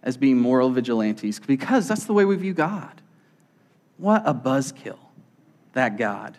as 0.03 0.17
being 0.17 0.37
moral 0.37 0.69
vigilantes 0.69 1.39
because 1.39 1.87
that's 1.87 2.03
the 2.03 2.13
way 2.13 2.25
we 2.25 2.35
view 2.35 2.53
God. 2.53 3.01
What 3.97 4.21
a 4.25 4.33
buzzkill, 4.33 4.99
that 5.73 5.97
God. 5.97 6.37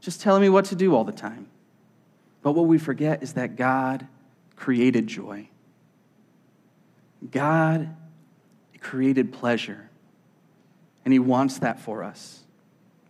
Just 0.00 0.20
telling 0.20 0.42
me 0.42 0.48
what 0.48 0.66
to 0.66 0.74
do 0.74 0.94
all 0.94 1.04
the 1.04 1.12
time. 1.12 1.46
But 2.42 2.52
what 2.52 2.66
we 2.66 2.78
forget 2.78 3.22
is 3.22 3.34
that 3.34 3.56
God 3.56 4.06
created 4.56 5.06
joy. 5.06 5.48
God 7.30 7.94
created 8.80 9.32
pleasure, 9.32 9.90
and 11.04 11.12
He 11.12 11.18
wants 11.18 11.58
that 11.58 11.80
for 11.80 12.02
us. 12.02 12.44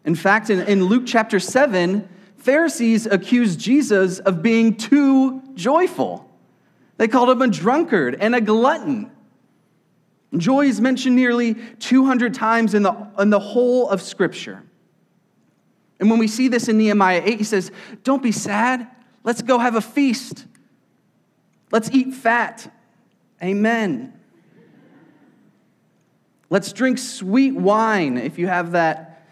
In 0.04 0.14
fact, 0.14 0.50
in, 0.50 0.60
in 0.60 0.84
Luke 0.84 1.04
chapter 1.06 1.38
7, 1.38 2.08
Pharisees 2.40 3.06
accused 3.06 3.60
Jesus 3.60 4.18
of 4.18 4.42
being 4.42 4.76
too 4.76 5.42
joyful. 5.54 6.26
They 6.96 7.06
called 7.06 7.30
him 7.30 7.42
a 7.42 7.48
drunkard 7.48 8.16
and 8.18 8.34
a 8.34 8.40
glutton. 8.40 9.10
Joy 10.36 10.66
is 10.66 10.80
mentioned 10.80 11.16
nearly 11.16 11.54
200 11.54 12.32
times 12.32 12.74
in 12.74 12.82
the, 12.82 13.08
in 13.18 13.30
the 13.30 13.38
whole 13.38 13.88
of 13.90 14.00
Scripture. 14.00 14.62
And 15.98 16.08
when 16.08 16.18
we 16.18 16.28
see 16.28 16.48
this 16.48 16.68
in 16.68 16.78
Nehemiah 16.78 17.22
8, 17.24 17.38
he 17.38 17.44
says, 17.44 17.70
Don't 18.04 18.22
be 18.22 18.32
sad. 18.32 18.88
Let's 19.22 19.42
go 19.42 19.58
have 19.58 19.76
a 19.76 19.82
feast. 19.82 20.46
Let's 21.70 21.90
eat 21.90 22.14
fat. 22.14 22.72
Amen. 23.42 24.18
Let's 26.48 26.72
drink 26.72 26.96
sweet 26.98 27.54
wine, 27.54 28.16
if 28.16 28.38
you 28.38 28.46
have 28.46 28.72
that 28.72 29.26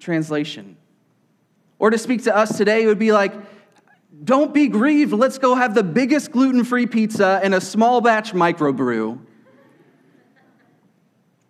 translation. 0.00 0.76
Or 1.80 1.90
to 1.90 1.98
speak 1.98 2.24
to 2.24 2.36
us 2.36 2.56
today, 2.56 2.84
it 2.84 2.86
would 2.86 2.98
be 2.98 3.10
like, 3.10 3.32
don't 4.22 4.52
be 4.52 4.68
grieved. 4.68 5.12
Let's 5.12 5.38
go 5.38 5.54
have 5.54 5.74
the 5.74 5.82
biggest 5.82 6.30
gluten 6.30 6.62
free 6.62 6.86
pizza 6.86 7.40
and 7.42 7.54
a 7.54 7.60
small 7.60 8.02
batch 8.02 8.32
microbrew. 8.32 9.18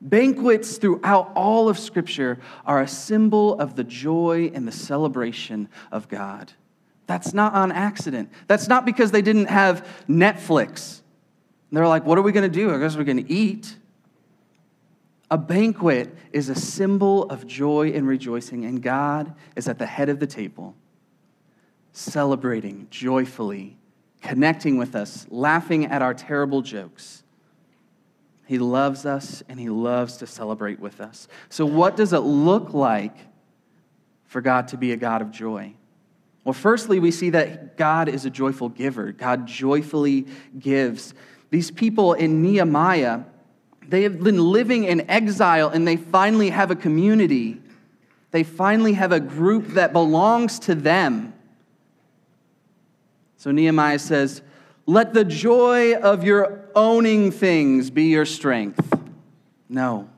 Banquets 0.01 0.79
throughout 0.79 1.33
all 1.35 1.69
of 1.69 1.79
Scripture 1.79 2.39
are 2.65 2.81
a 2.81 2.89
symbol 2.89 3.59
of 3.59 3.75
the 3.75 3.85
joy 3.85 4.51
and 4.55 4.67
the 4.67 4.73
celebration 4.73 5.69
of 5.91 6.09
God. 6.09 6.53
That's 7.07 7.35
not 7.35 7.53
on 7.55 7.73
accident. 7.73 8.31
That's 8.47 8.69
not 8.69 8.87
because 8.87 9.11
they 9.11 9.23
didn't 9.23 9.47
have 9.47 9.87
Netflix. 10.09 11.01
They're 11.73 11.89
like, 11.89 12.07
what 12.07 12.19
are 12.19 12.23
we 12.23 12.31
going 12.31 12.51
to 12.51 12.57
do? 12.57 12.73
I 12.73 12.79
guess 12.79 12.97
we're 12.97 13.05
going 13.05 13.25
to 13.25 13.31
eat. 13.31 13.77
A 15.31 15.39
banquet 15.39 16.15
is 16.33 16.49
a 16.49 16.55
symbol 16.55 17.25
of 17.25 17.47
joy 17.47 17.93
and 17.93 18.07
rejoicing, 18.07 18.65
and 18.65 18.83
God 18.83 19.35
is 19.55 19.69
at 19.69 19.79
the 19.79 19.87
head 19.87 20.09
of 20.09 20.19
the 20.19 20.27
table, 20.27 20.75
celebrating 21.93 22.89
joyfully, 22.91 23.77
connecting 24.23 24.77
with 24.77 24.97
us, 24.97 25.27
laughing 25.31 25.87
at 25.87 26.03
our 26.03 26.15
terrible 26.15 26.63
jokes. 26.63 27.23
He 28.47 28.59
loves 28.59 29.07
us 29.07 29.45
and 29.49 29.61
He 29.61 29.69
loves 29.69 30.17
to 30.17 30.27
celebrate 30.27 30.81
with 30.81 31.01
us. 31.01 31.29
So, 31.49 31.65
what 31.65 31.97
does 31.97 32.13
it 32.13 32.19
look 32.19 32.75
like 32.75 33.17
for 34.25 34.41
God 34.41 34.67
to 34.69 34.77
be 34.77 34.91
a 34.91 34.97
God 34.97 35.23
of 35.23 35.31
joy? 35.31 35.75
Well, 36.43 36.55
firstly, 36.55 36.99
we 36.99 37.13
see 37.13 37.31
that 37.31 37.77
God 37.77 38.09
is 38.09 38.25
a 38.25 38.31
joyful 38.31 38.69
giver. 38.69 39.13
God 39.13 39.47
joyfully 39.47 40.27
gives. 40.59 41.15
These 41.51 41.71
people 41.71 42.15
in 42.15 42.43
Nehemiah, 42.43 43.21
they 43.91 44.05
have 44.05 44.23
been 44.23 44.39
living 44.39 44.85
in 44.85 45.11
exile 45.11 45.69
and 45.69 45.87
they 45.87 45.97
finally 45.97 46.51
have 46.51 46.71
a 46.71 46.77
community. 46.77 47.61
They 48.31 48.45
finally 48.45 48.93
have 48.93 49.11
a 49.11 49.19
group 49.19 49.67
that 49.71 49.93
belongs 49.93 50.61
to 50.61 50.77
them. 50.77 51.35
So 53.37 53.51
Nehemiah 53.51 53.99
says, 53.99 54.43
Let 54.87 55.13
the 55.13 55.25
joy 55.25 55.97
of 55.97 56.23
your 56.23 56.69
owning 56.77 57.33
things 57.33 57.91
be 57.91 58.05
your 58.05 58.27
strength. 58.27 58.95
No. 59.69 60.09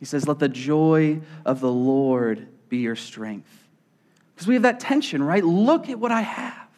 He 0.00 0.04
says, 0.04 0.26
Let 0.26 0.40
the 0.40 0.48
joy 0.48 1.20
of 1.44 1.60
the 1.60 1.70
Lord 1.70 2.48
be 2.68 2.78
your 2.78 2.96
strength. 2.96 3.68
Because 4.34 4.48
we 4.48 4.54
have 4.54 4.64
that 4.64 4.80
tension, 4.80 5.22
right? 5.22 5.44
Look 5.44 5.88
at 5.88 6.00
what 6.00 6.10
I 6.10 6.22
have. 6.22 6.68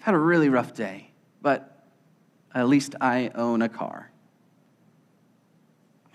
I've 0.00 0.02
had 0.02 0.14
a 0.14 0.18
really 0.18 0.48
rough 0.48 0.74
day, 0.74 1.10
but 1.40 1.86
at 2.52 2.66
least 2.66 2.96
I 3.00 3.30
own 3.36 3.62
a 3.62 3.68
car. 3.68 4.10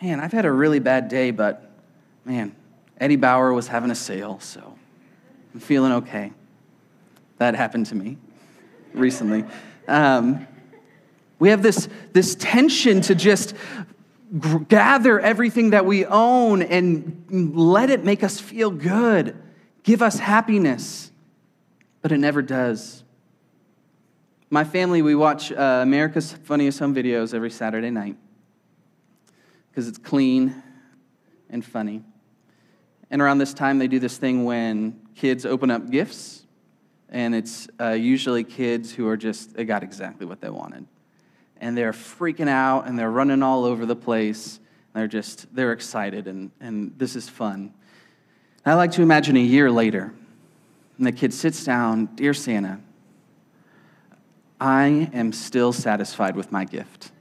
Man, 0.01 0.20
I've 0.20 0.31
had 0.31 0.46
a 0.46 0.51
really 0.51 0.79
bad 0.79 1.10
day, 1.10 1.29
but 1.29 1.70
man, 2.25 2.55
Eddie 3.00 3.17
Bauer 3.17 3.53
was 3.53 3.67
having 3.67 3.91
a 3.91 3.96
sale, 3.96 4.39
so 4.39 4.75
I'm 5.53 5.60
feeling 5.60 5.91
okay. 5.93 6.31
That 7.38 7.53
happened 7.53 7.86
to 7.88 7.96
me 7.96 8.17
recently. 8.93 9.46
Um, 9.88 10.48
we 11.38 11.50
have 11.50 11.62
this, 11.62 11.88
this 12.13 12.34
tension 12.36 13.01
to 13.01 13.15
just 13.15 13.53
gather 14.67 15.20
everything 15.20 15.72
that 15.72 15.86
we 15.86 16.05
own 16.05 16.63
and 16.63 17.55
let 17.55 17.91
it 17.91 18.03
make 18.03 18.24
us 18.24 18.39
feel 18.39 18.72
good, 18.72 19.38
give 19.84 20.01
us 20.01 20.17
happiness. 20.17 21.12
But 22.01 22.12
it 22.12 22.17
never 22.17 22.41
does. 22.41 23.03
My 24.50 24.63
family, 24.63 25.03
we 25.03 25.13
watch 25.13 25.51
uh, 25.51 25.79
America's 25.84 26.34
Funniest 26.34 26.79
Home 26.79 26.96
Videos 26.96 27.36
every 27.36 27.51
Saturday 27.51 27.91
night 27.91 28.17
because 29.71 29.87
it's 29.87 29.97
clean 29.97 30.61
and 31.49 31.65
funny. 31.65 32.03
And 33.09 33.21
around 33.21 33.39
this 33.39 33.53
time, 33.53 33.79
they 33.79 33.87
do 33.87 33.99
this 33.99 34.17
thing 34.17 34.45
when 34.45 34.99
kids 35.15 35.45
open 35.45 35.71
up 35.71 35.89
gifts, 35.89 36.45
and 37.09 37.33
it's 37.33 37.67
uh, 37.79 37.89
usually 37.89 38.43
kids 38.43 38.93
who 38.93 39.07
are 39.07 39.17
just, 39.17 39.55
they 39.55 39.65
got 39.65 39.83
exactly 39.83 40.25
what 40.25 40.41
they 40.41 40.49
wanted 40.49 40.85
and 41.61 41.77
they're 41.77 41.93
freaking 41.93 42.49
out 42.49 42.87
and 42.87 42.99
they're 42.99 43.11
running 43.11 43.41
all 43.43 43.63
over 43.63 43.85
the 43.85 43.95
place. 43.95 44.59
They're 44.93 45.07
just, 45.07 45.53
they're 45.55 45.71
excited 45.71 46.27
and, 46.27 46.51
and 46.59 46.93
this 46.97 47.15
is 47.15 47.29
fun. 47.29 47.73
I 48.65 48.73
like 48.73 48.91
to 48.93 49.01
imagine 49.01 49.37
a 49.37 49.39
year 49.39 49.71
later, 49.71 50.13
and 50.97 51.07
the 51.07 51.11
kid 51.11 51.33
sits 51.33 51.63
down, 51.63 52.07
Dear 52.15 52.33
Santa, 52.33 52.79
I 54.59 55.09
am 55.13 55.31
still 55.31 55.73
satisfied 55.73 56.35
with 56.35 56.51
my 56.51 56.65
gift. 56.65 57.11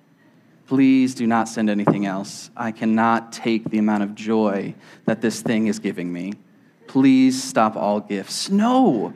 Please 0.71 1.17
do 1.17 1.27
not 1.27 1.49
send 1.49 1.69
anything 1.69 2.07
else. 2.07 2.49
I 2.57 2.71
cannot 2.71 3.33
take 3.33 3.65
the 3.65 3.79
amount 3.79 4.05
of 4.05 4.15
joy 4.15 4.77
that 5.05 5.21
this 5.21 5.43
thing 5.43 5.67
is 5.67 5.81
giving 5.81 6.13
me. 6.13 6.35
Please 6.87 7.43
stop 7.43 7.75
all 7.75 7.99
gifts. 7.99 8.51
No, 8.51 9.13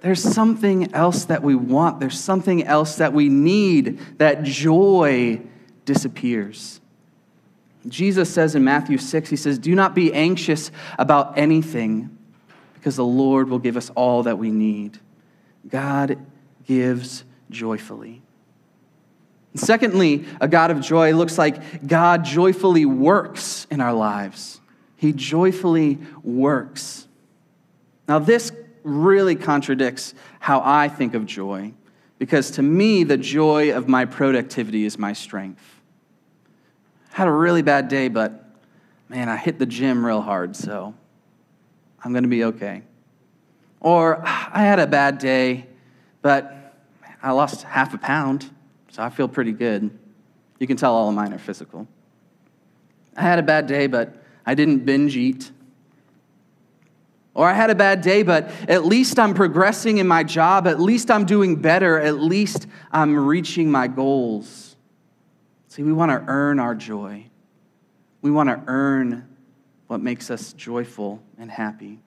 there's 0.00 0.20
something 0.20 0.92
else 0.92 1.26
that 1.26 1.44
we 1.44 1.54
want. 1.54 2.00
There's 2.00 2.18
something 2.18 2.64
else 2.64 2.96
that 2.96 3.12
we 3.12 3.28
need. 3.28 4.00
That 4.18 4.42
joy 4.42 5.40
disappears. 5.84 6.80
Jesus 7.86 8.28
says 8.28 8.56
in 8.56 8.64
Matthew 8.64 8.98
6, 8.98 9.30
He 9.30 9.36
says, 9.36 9.56
Do 9.56 9.76
not 9.76 9.94
be 9.94 10.12
anxious 10.12 10.72
about 10.98 11.38
anything, 11.38 12.18
because 12.74 12.96
the 12.96 13.04
Lord 13.04 13.48
will 13.50 13.60
give 13.60 13.76
us 13.76 13.90
all 13.90 14.24
that 14.24 14.36
we 14.36 14.50
need. 14.50 14.98
God 15.68 16.18
gives 16.66 17.22
joyfully. 17.50 18.22
Secondly, 19.54 20.26
a 20.40 20.48
God 20.48 20.70
of 20.70 20.80
joy 20.80 21.12
looks 21.12 21.38
like 21.38 21.86
God 21.86 22.24
joyfully 22.24 22.84
works 22.86 23.66
in 23.70 23.80
our 23.80 23.92
lives. 23.92 24.60
He 24.96 25.12
joyfully 25.12 25.98
works. 26.22 27.08
Now, 28.06 28.18
this 28.18 28.52
really 28.82 29.36
contradicts 29.36 30.14
how 30.38 30.62
I 30.64 30.88
think 30.88 31.14
of 31.14 31.26
joy, 31.26 31.72
because 32.18 32.52
to 32.52 32.62
me, 32.62 33.04
the 33.04 33.16
joy 33.16 33.74
of 33.74 33.88
my 33.88 34.04
productivity 34.04 34.84
is 34.84 34.98
my 34.98 35.12
strength. 35.12 35.62
Had 37.12 37.28
a 37.28 37.32
really 37.32 37.62
bad 37.62 37.88
day, 37.88 38.08
but 38.08 38.44
man, 39.08 39.28
I 39.28 39.36
hit 39.36 39.58
the 39.58 39.66
gym 39.66 40.04
real 40.04 40.20
hard, 40.20 40.54
so 40.54 40.94
I'm 42.04 42.12
going 42.12 42.24
to 42.24 42.28
be 42.28 42.44
okay. 42.44 42.82
Or 43.80 44.22
ah, 44.24 44.50
I 44.52 44.62
had 44.62 44.78
a 44.78 44.86
bad 44.86 45.18
day, 45.18 45.66
but 46.22 46.76
I 47.22 47.32
lost 47.32 47.62
half 47.62 47.94
a 47.94 47.98
pound, 47.98 48.50
so 48.90 49.02
I 49.02 49.10
feel 49.10 49.28
pretty 49.28 49.52
good. 49.52 49.90
You 50.58 50.66
can 50.66 50.76
tell 50.76 50.94
all 50.94 51.08
of 51.08 51.14
mine 51.14 51.32
are 51.32 51.38
physical. 51.38 51.88
I 53.16 53.22
had 53.22 53.38
a 53.38 53.42
bad 53.42 53.66
day, 53.66 53.86
but 53.86 54.22
I 54.44 54.54
didn't 54.54 54.84
binge 54.84 55.16
eat. 55.16 55.50
Or 57.32 57.48
I 57.48 57.54
had 57.54 57.70
a 57.70 57.74
bad 57.74 58.02
day, 58.02 58.22
but 58.22 58.50
at 58.68 58.84
least 58.84 59.18
I'm 59.18 59.34
progressing 59.34 59.98
in 59.98 60.08
my 60.08 60.24
job. 60.24 60.66
At 60.66 60.80
least 60.80 61.10
I'm 61.10 61.24
doing 61.24 61.56
better. 61.56 61.98
At 61.98 62.18
least 62.18 62.66
I'm 62.92 63.16
reaching 63.16 63.70
my 63.70 63.86
goals. 63.86 64.76
See, 65.68 65.82
we 65.82 65.92
want 65.92 66.10
to 66.10 66.24
earn 66.26 66.58
our 66.58 66.74
joy. 66.74 67.26
We 68.22 68.30
want 68.30 68.48
to 68.48 68.60
earn 68.66 69.28
what 69.86 70.00
makes 70.00 70.30
us 70.30 70.52
joyful 70.52 71.22
and 71.38 71.50
happy. 71.50 72.00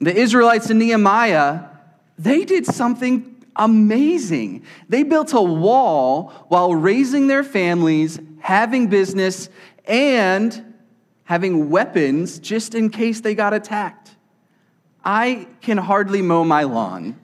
The 0.00 0.16
Israelites 0.16 0.70
in 0.70 0.78
Nehemiah, 0.78 1.60
they 2.18 2.44
did 2.44 2.64
something 2.66 3.29
amazing. 3.60 4.64
They 4.88 5.04
built 5.04 5.32
a 5.34 5.40
wall 5.40 6.32
while 6.48 6.74
raising 6.74 7.28
their 7.28 7.44
families, 7.44 8.18
having 8.40 8.88
business, 8.88 9.48
and 9.84 10.74
having 11.24 11.70
weapons 11.70 12.40
just 12.40 12.74
in 12.74 12.90
case 12.90 13.20
they 13.20 13.34
got 13.36 13.54
attacked. 13.54 14.16
I 15.04 15.46
can 15.60 15.76
hardly 15.76 16.22
mow 16.22 16.42
my 16.42 16.64
lawn. 16.64 17.20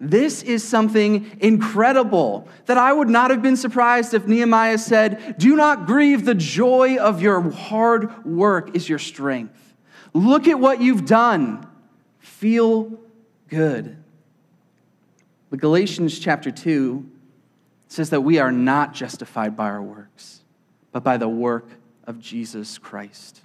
This 0.00 0.42
is 0.42 0.62
something 0.62 1.38
incredible 1.40 2.48
that 2.66 2.76
I 2.76 2.92
would 2.92 3.08
not 3.08 3.30
have 3.30 3.40
been 3.40 3.56
surprised 3.56 4.12
if 4.12 4.26
Nehemiah 4.26 4.76
said, 4.76 5.36
Do 5.38 5.56
not 5.56 5.86
grieve, 5.86 6.24
the 6.24 6.34
joy 6.34 6.98
of 6.98 7.22
your 7.22 7.50
hard 7.50 8.24
work 8.26 8.74
is 8.76 8.88
your 8.88 8.98
strength. 8.98 9.74
Look 10.12 10.48
at 10.48 10.58
what 10.58 10.80
you've 10.80 11.06
done. 11.06 11.66
Feel 12.18 12.98
good. 13.48 14.03
But 15.50 15.60
Galatians 15.60 16.18
chapter 16.18 16.50
2 16.50 17.08
says 17.88 18.10
that 18.10 18.22
we 18.22 18.38
are 18.38 18.52
not 18.52 18.92
justified 18.94 19.56
by 19.56 19.66
our 19.66 19.82
works, 19.82 20.40
but 20.92 21.04
by 21.04 21.16
the 21.16 21.28
work 21.28 21.68
of 22.06 22.20
Jesus 22.20 22.78
Christ. 22.78 23.40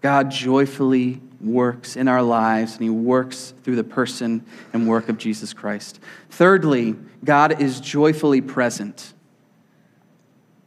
God 0.00 0.30
joyfully 0.30 1.20
works 1.40 1.96
in 1.96 2.06
our 2.06 2.22
lives, 2.22 2.74
and 2.74 2.82
He 2.82 2.90
works 2.90 3.54
through 3.62 3.76
the 3.76 3.84
person 3.84 4.44
and 4.72 4.88
work 4.88 5.08
of 5.08 5.18
Jesus 5.18 5.52
Christ. 5.52 6.00
Thirdly, 6.30 6.94
God 7.24 7.60
is 7.60 7.80
joyfully 7.80 8.40
present. 8.40 9.14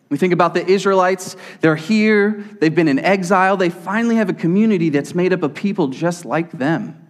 We 0.10 0.18
think 0.18 0.34
about 0.34 0.56
the 0.56 0.66
Israelites. 0.66 1.36
They're 1.62 1.76
here, 1.76 2.44
they've 2.60 2.74
been 2.74 2.88
in 2.88 3.00
exile, 3.00 3.58
they 3.58 3.70
finally 3.70 4.16
have 4.16 4.30
a 4.30 4.34
community 4.34 4.90
that's 4.90 5.14
made 5.14 5.32
up 5.34 5.44
of 5.44 5.54
people 5.54 5.88
just 5.88 6.26
like 6.26 6.52
them. 6.52 7.08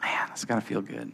Man, 0.00 0.26
that's 0.28 0.44
got 0.44 0.56
to 0.56 0.60
feel 0.60 0.80
good. 0.80 1.12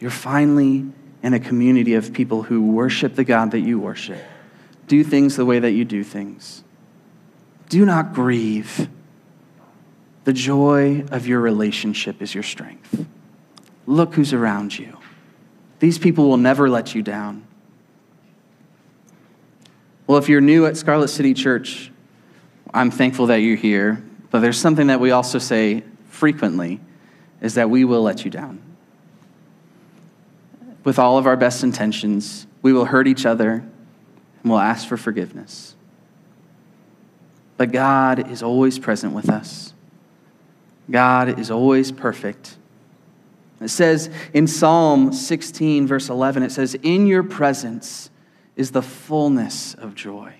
You're 0.00 0.10
finally 0.10 0.86
in 1.22 1.34
a 1.34 1.40
community 1.40 1.94
of 1.94 2.12
people 2.12 2.44
who 2.44 2.62
worship 2.62 3.14
the 3.14 3.24
God 3.24 3.50
that 3.50 3.60
you 3.60 3.78
worship, 3.78 4.22
do 4.86 5.02
things 5.02 5.36
the 5.36 5.44
way 5.44 5.58
that 5.58 5.72
you 5.72 5.84
do 5.84 6.04
things. 6.04 6.62
Do 7.68 7.84
not 7.84 8.14
grieve. 8.14 8.88
The 10.24 10.32
joy 10.32 11.04
of 11.10 11.26
your 11.26 11.40
relationship 11.40 12.22
is 12.22 12.34
your 12.34 12.42
strength. 12.42 13.06
Look 13.86 14.14
who's 14.14 14.32
around 14.32 14.78
you. 14.78 14.96
These 15.80 15.98
people 15.98 16.28
will 16.28 16.36
never 16.36 16.68
let 16.68 16.94
you 16.94 17.02
down. 17.02 17.46
Well, 20.06 20.18
if 20.18 20.28
you're 20.28 20.40
new 20.40 20.66
at 20.66 20.76
Scarlet 20.76 21.08
City 21.08 21.34
Church, 21.34 21.90
I'm 22.72 22.90
thankful 22.90 23.26
that 23.26 23.36
you're 23.36 23.56
here. 23.56 24.02
But 24.30 24.40
there's 24.40 24.58
something 24.58 24.88
that 24.88 25.00
we 25.00 25.10
also 25.10 25.38
say 25.38 25.82
frequently 26.08 26.80
is 27.40 27.54
that 27.54 27.70
we 27.70 27.84
will 27.84 28.02
let 28.02 28.24
you 28.24 28.30
down. 28.30 28.62
With 30.88 30.98
all 30.98 31.18
of 31.18 31.26
our 31.26 31.36
best 31.36 31.62
intentions, 31.64 32.46
we 32.62 32.72
will 32.72 32.86
hurt 32.86 33.06
each 33.06 33.26
other 33.26 33.52
and 33.52 34.50
we'll 34.50 34.58
ask 34.58 34.88
for 34.88 34.96
forgiveness. 34.96 35.76
But 37.58 37.72
God 37.72 38.30
is 38.30 38.42
always 38.42 38.78
present 38.78 39.12
with 39.12 39.28
us. 39.28 39.74
God 40.90 41.38
is 41.38 41.50
always 41.50 41.92
perfect. 41.92 42.56
It 43.60 43.68
says 43.68 44.08
in 44.32 44.46
Psalm 44.46 45.12
16, 45.12 45.86
verse 45.86 46.08
11, 46.08 46.42
it 46.42 46.52
says, 46.52 46.74
In 46.76 47.06
your 47.06 47.22
presence 47.22 48.08
is 48.56 48.70
the 48.70 48.80
fullness 48.80 49.74
of 49.74 49.94
joy. 49.94 50.32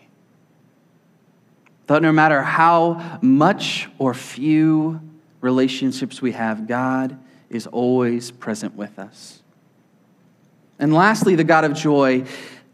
That 1.89 2.01
no 2.01 2.11
matter 2.11 2.41
how 2.41 3.19
much 3.21 3.91
or 3.99 4.15
few 4.15 5.03
relationships 5.43 6.23
we 6.23 6.33
have, 6.33 6.67
God 6.67 7.19
is 7.51 7.67
always 7.67 8.31
present 8.31 8.75
with 8.75 8.99
us. 8.99 9.43
And 10.79 10.93
lastly, 10.93 11.35
the 11.35 11.45
God 11.45 11.65
of 11.65 11.75
joy 11.75 12.25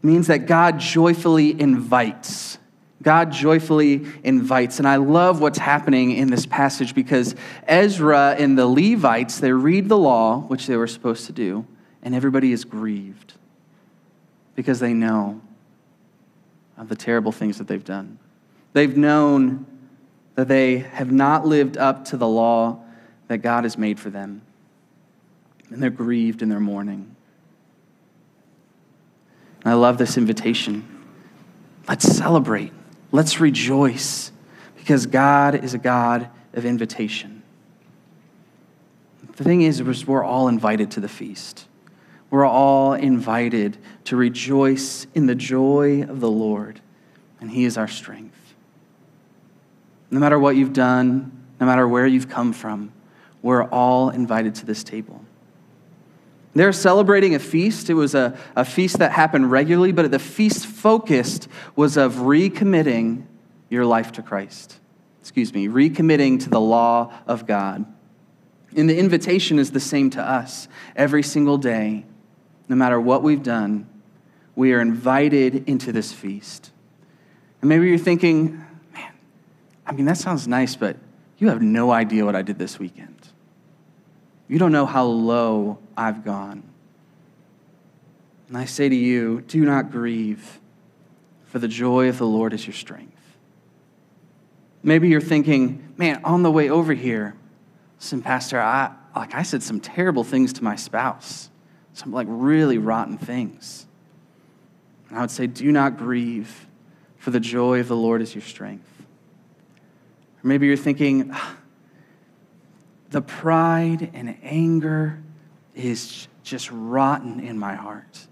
means 0.01 0.27
that 0.27 0.45
God 0.45 0.79
joyfully 0.79 1.59
invites. 1.59 2.59
God 3.01 3.31
joyfully 3.31 4.05
invites. 4.23 4.79
And 4.79 4.87
I 4.87 4.97
love 4.97 5.41
what's 5.41 5.57
happening 5.57 6.11
in 6.11 6.29
this 6.29 6.45
passage 6.45 6.95
because 6.95 7.35
Ezra 7.67 8.35
and 8.37 8.57
the 8.57 8.67
Levites, 8.67 9.39
they 9.39 9.51
read 9.51 9.89
the 9.89 9.97
law, 9.97 10.39
which 10.41 10.67
they 10.67 10.77
were 10.77 10.87
supposed 10.87 11.25
to 11.27 11.31
do, 11.31 11.65
and 12.01 12.15
everybody 12.15 12.51
is 12.51 12.63
grieved 12.63 13.33
because 14.55 14.79
they 14.79 14.93
know 14.93 15.41
of 16.77 16.89
the 16.89 16.95
terrible 16.95 17.31
things 17.31 17.57
that 17.57 17.67
they've 17.67 17.83
done. 17.83 18.17
They've 18.73 18.95
known 18.95 19.65
that 20.35 20.47
they 20.47 20.79
have 20.79 21.11
not 21.11 21.45
lived 21.45 21.77
up 21.77 22.05
to 22.05 22.17
the 22.17 22.27
law 22.27 22.83
that 23.27 23.39
God 23.39 23.63
has 23.63 23.77
made 23.77 23.99
for 23.99 24.09
them. 24.09 24.41
And 25.69 25.81
they're 25.81 25.89
grieved 25.89 26.41
in 26.41 26.49
their 26.49 26.59
mourning. 26.59 27.14
I 29.65 29.73
love 29.73 29.97
this 29.97 30.15
invitation. 30.15 30.87
Let's 31.89 32.07
celebrate. 32.07 32.71
Let's 33.11 33.39
rejoice 33.39 34.31
because 34.77 35.07
God 35.07 35.55
is 35.55 35.73
a 35.73 35.79
God 35.79 36.29
of 36.53 36.65
invitation. 36.65 37.41
The 39.35 39.43
thing 39.43 39.63
is, 39.63 39.83
we're 40.05 40.23
all 40.23 40.47
invited 40.47 40.91
to 40.91 40.99
the 40.99 41.09
feast. 41.09 41.67
We're 42.29 42.45
all 42.45 42.93
invited 42.93 43.77
to 44.05 44.15
rejoice 44.15 45.07
in 45.15 45.25
the 45.25 45.35
joy 45.35 46.03
of 46.03 46.19
the 46.19 46.29
Lord, 46.29 46.79
and 47.41 47.49
He 47.49 47.65
is 47.65 47.77
our 47.77 47.87
strength. 47.87 48.53
No 50.11 50.19
matter 50.19 50.37
what 50.37 50.55
you've 50.55 50.73
done, 50.73 51.31
no 51.59 51.65
matter 51.65 51.87
where 51.87 52.05
you've 52.05 52.29
come 52.29 52.53
from, 52.53 52.93
we're 53.41 53.63
all 53.63 54.11
invited 54.11 54.55
to 54.55 54.65
this 54.65 54.83
table. 54.83 55.24
They're 56.55 56.73
celebrating 56.73 57.35
a 57.35 57.39
feast. 57.39 57.89
It 57.89 57.95
was 57.95 58.15
a, 58.15 58.37
a 58.55 58.63
feast 58.63 58.99
that 58.99 59.11
happened 59.11 59.51
regularly, 59.51 59.91
but 59.91 60.09
the 60.09 60.19
feast 60.19 60.65
focused 60.65 61.49
was 61.75 61.97
of 61.97 62.15
recommitting 62.15 63.25
your 63.69 63.85
life 63.85 64.13
to 64.13 64.21
Christ. 64.21 64.79
Excuse 65.19 65.53
me, 65.53 65.67
recommitting 65.67 66.41
to 66.43 66.49
the 66.49 66.61
law 66.61 67.13
of 67.27 67.45
God. 67.45 67.85
And 68.75 68.89
the 68.89 68.97
invitation 68.97 69.59
is 69.59 69.71
the 69.71 69.79
same 69.81 70.09
to 70.11 70.21
us 70.21 70.69
every 70.95 71.23
single 71.23 71.57
day. 71.57 72.05
No 72.69 72.75
matter 72.75 72.99
what 72.99 73.21
we've 73.21 73.43
done, 73.43 73.87
we 74.55 74.73
are 74.73 74.79
invited 74.79 75.67
into 75.67 75.91
this 75.91 76.13
feast. 76.13 76.71
And 77.61 77.67
maybe 77.67 77.87
you're 77.87 77.97
thinking, 77.97 78.63
man, 78.93 79.11
I 79.85 79.91
mean, 79.91 80.05
that 80.05 80.17
sounds 80.17 80.47
nice, 80.47 80.75
but 80.75 80.97
you 81.37 81.49
have 81.49 81.61
no 81.61 81.91
idea 81.91 82.23
what 82.23 82.35
I 82.35 82.43
did 82.43 82.57
this 82.57 82.79
weekend. 82.79 83.14
You 84.47 84.59
don't 84.59 84.71
know 84.71 84.85
how 84.85 85.05
low 85.05 85.79
I've 85.97 86.23
gone. 86.23 86.63
And 88.47 88.57
I 88.57 88.65
say 88.65 88.87
to 88.87 88.95
you, 88.95 89.41
do 89.41 89.65
not 89.65 89.91
grieve, 89.91 90.59
for 91.45 91.59
the 91.59 91.67
joy 91.67 92.09
of 92.09 92.17
the 92.17 92.27
Lord 92.27 92.53
is 92.53 92.65
your 92.65 92.73
strength. 92.73 93.11
Maybe 94.83 95.09
you're 95.09 95.21
thinking, 95.21 95.93
man, 95.97 96.21
on 96.23 96.43
the 96.43 96.51
way 96.51 96.69
over 96.69 96.93
here, 96.93 97.35
listen, 97.99 98.21
Pastor, 98.21 98.61
I, 98.61 98.91
like 99.15 99.33
I 99.33 99.41
said 99.41 99.63
some 99.63 99.79
terrible 99.79 100.23
things 100.23 100.53
to 100.53 100.63
my 100.63 100.75
spouse, 100.75 101.49
some 101.93 102.11
like 102.11 102.27
really 102.29 102.77
rotten 102.77 103.17
things. 103.17 103.87
And 105.09 105.17
I 105.17 105.21
would 105.21 105.31
say, 105.31 105.47
do 105.47 105.71
not 105.71 105.97
grieve, 105.97 106.67
for 107.17 107.31
the 107.31 107.39
joy 107.39 107.79
of 107.79 107.87
the 107.87 107.95
Lord 107.95 108.21
is 108.21 108.35
your 108.35 108.43
strength. 108.43 108.87
Or 110.43 110.47
maybe 110.47 110.67
you're 110.67 110.77
thinking, 110.77 111.31
ah, 111.33 111.55
the 113.15 113.21
pride 113.21 114.11
and 114.13 114.37
anger 114.43 115.23
is 115.73 116.27
just 116.43 116.69
rotten 116.69 117.39
in 117.39 117.57
my 117.57 117.73
heart. 117.73 118.27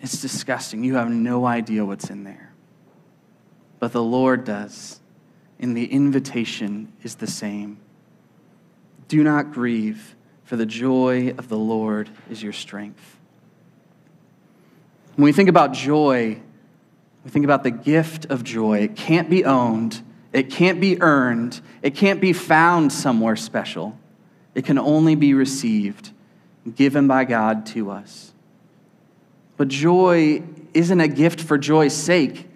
It's 0.00 0.22
disgusting. 0.22 0.82
You 0.82 0.94
have 0.94 1.10
no 1.10 1.44
idea 1.44 1.84
what's 1.84 2.08
in 2.08 2.24
there. 2.24 2.54
But 3.78 3.92
the 3.92 4.02
Lord 4.02 4.44
does, 4.44 4.98
and 5.58 5.76
the 5.76 5.84
invitation 5.84 6.90
is 7.02 7.16
the 7.16 7.26
same. 7.26 7.76
Do 9.08 9.22
not 9.22 9.52
grieve, 9.52 10.16
for 10.44 10.56
the 10.56 10.64
joy 10.64 11.34
of 11.36 11.50
the 11.50 11.58
Lord 11.58 12.08
is 12.30 12.42
your 12.42 12.54
strength. 12.54 13.18
When 15.16 15.24
we 15.26 15.32
think 15.32 15.50
about 15.50 15.74
joy, 15.74 16.40
we 17.26 17.30
think 17.30 17.44
about 17.44 17.62
the 17.62 17.70
gift 17.70 18.24
of 18.24 18.42
joy. 18.42 18.78
It 18.78 18.96
can't 18.96 19.28
be 19.28 19.44
owned, 19.44 20.02
it 20.32 20.50
can't 20.50 20.80
be 20.80 21.00
earned, 21.02 21.60
it 21.82 21.94
can't 21.94 22.20
be 22.20 22.32
found 22.32 22.92
somewhere 22.92 23.36
special. 23.36 23.98
It 24.54 24.64
can 24.64 24.78
only 24.78 25.14
be 25.14 25.34
received, 25.34 26.10
given 26.74 27.06
by 27.06 27.24
God 27.24 27.66
to 27.66 27.90
us. 27.90 28.32
But 29.56 29.68
joy 29.68 30.42
isn't 30.74 31.00
a 31.00 31.08
gift 31.08 31.40
for 31.40 31.58
joy's 31.58 31.94
sake. 31.94 32.48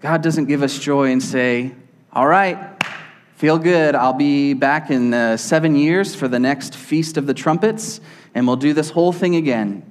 God 0.00 0.22
doesn't 0.22 0.46
give 0.46 0.62
us 0.62 0.78
joy 0.78 1.10
and 1.10 1.22
say, 1.22 1.72
All 2.12 2.26
right, 2.26 2.82
feel 3.36 3.58
good. 3.58 3.94
I'll 3.94 4.12
be 4.12 4.54
back 4.54 4.90
in 4.90 5.14
uh, 5.14 5.36
seven 5.36 5.74
years 5.74 6.14
for 6.14 6.28
the 6.28 6.38
next 6.38 6.74
Feast 6.74 7.16
of 7.16 7.26
the 7.26 7.34
Trumpets, 7.34 8.00
and 8.34 8.46
we'll 8.46 8.56
do 8.56 8.72
this 8.72 8.90
whole 8.90 9.12
thing 9.12 9.36
again. 9.36 9.90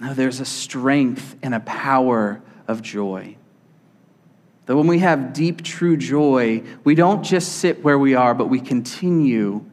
No, 0.00 0.14
there's 0.14 0.40
a 0.40 0.44
strength 0.44 1.36
and 1.42 1.54
a 1.54 1.60
power 1.60 2.42
of 2.66 2.82
joy. 2.82 3.36
That 4.66 4.76
when 4.76 4.86
we 4.86 5.00
have 5.00 5.32
deep, 5.32 5.62
true 5.62 5.96
joy, 5.96 6.62
we 6.84 6.94
don't 6.94 7.22
just 7.22 7.56
sit 7.56 7.82
where 7.82 7.98
we 7.98 8.14
are, 8.14 8.34
but 8.34 8.46
we 8.46 8.60
continue 8.60 9.64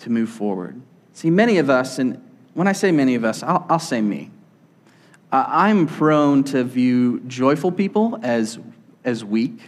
to 0.00 0.10
move 0.10 0.28
forward. 0.28 0.80
See, 1.14 1.30
many 1.30 1.58
of 1.58 1.70
us, 1.70 1.98
and 1.98 2.22
when 2.52 2.68
I 2.68 2.72
say 2.72 2.92
many 2.92 3.14
of 3.14 3.24
us, 3.24 3.42
I'll, 3.42 3.64
I'll 3.68 3.78
say 3.78 4.00
me. 4.02 4.30
Uh, 5.32 5.44
I'm 5.48 5.86
prone 5.86 6.44
to 6.44 6.62
view 6.62 7.20
joyful 7.20 7.72
people 7.72 8.18
as, 8.22 8.58
as 9.04 9.24
weak. 9.24 9.58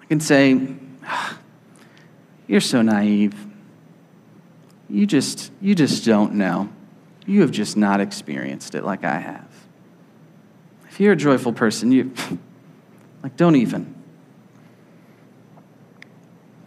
I 0.00 0.06
can 0.06 0.20
say, 0.20 0.74
ah, 1.04 1.38
You're 2.46 2.62
so 2.62 2.80
naive. 2.82 3.46
You 4.88 5.06
just, 5.06 5.52
you 5.60 5.74
just 5.74 6.04
don't 6.04 6.34
know. 6.34 6.70
You 7.26 7.42
have 7.42 7.50
just 7.50 7.76
not 7.76 8.00
experienced 8.00 8.74
it 8.74 8.84
like 8.84 9.04
I 9.04 9.18
have. 9.18 9.47
If 10.98 11.02
you're 11.02 11.12
a 11.12 11.16
joyful 11.16 11.52
person, 11.52 11.92
you, 11.92 12.12
like, 13.22 13.36
don't 13.36 13.54
even. 13.54 13.94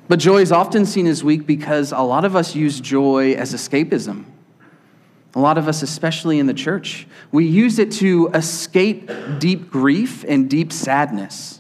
But 0.08 0.20
joy 0.20 0.38
is 0.38 0.54
often 0.54 0.86
seen 0.86 1.06
as 1.06 1.22
weak 1.22 1.46
because 1.46 1.92
a 1.92 2.00
lot 2.00 2.24
of 2.24 2.34
us 2.34 2.56
use 2.56 2.80
joy 2.80 3.34
as 3.34 3.54
escapism. 3.54 4.24
A 5.36 5.40
lot 5.40 5.58
of 5.58 5.68
us, 5.68 5.82
especially 5.82 6.40
in 6.40 6.46
the 6.46 6.54
church, 6.54 7.08
we 7.34 7.46
use 7.46 7.78
it 7.78 7.92
to 7.96 8.30
escape 8.34 9.12
deep 9.40 9.70
grief 9.70 10.24
and 10.26 10.50
deep 10.50 10.72
sadness. 10.72 11.60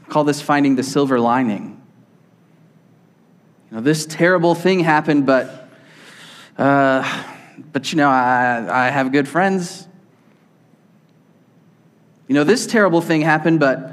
We 0.00 0.12
call 0.12 0.24
this 0.24 0.42
finding 0.42 0.76
the 0.76 0.82
silver 0.82 1.18
lining. 1.18 1.80
You 3.70 3.76
know, 3.78 3.82
this 3.82 4.04
terrible 4.04 4.54
thing 4.54 4.80
happened, 4.80 5.24
but, 5.24 5.66
uh, 6.58 7.24
but 7.72 7.90
you 7.90 7.96
know, 7.96 8.10
I, 8.10 8.86
I 8.86 8.90
have 8.90 9.12
good 9.12 9.26
friends. 9.26 9.86
You 12.30 12.34
know, 12.34 12.44
this 12.44 12.64
terrible 12.64 13.00
thing 13.00 13.22
happened, 13.22 13.58
but 13.58 13.92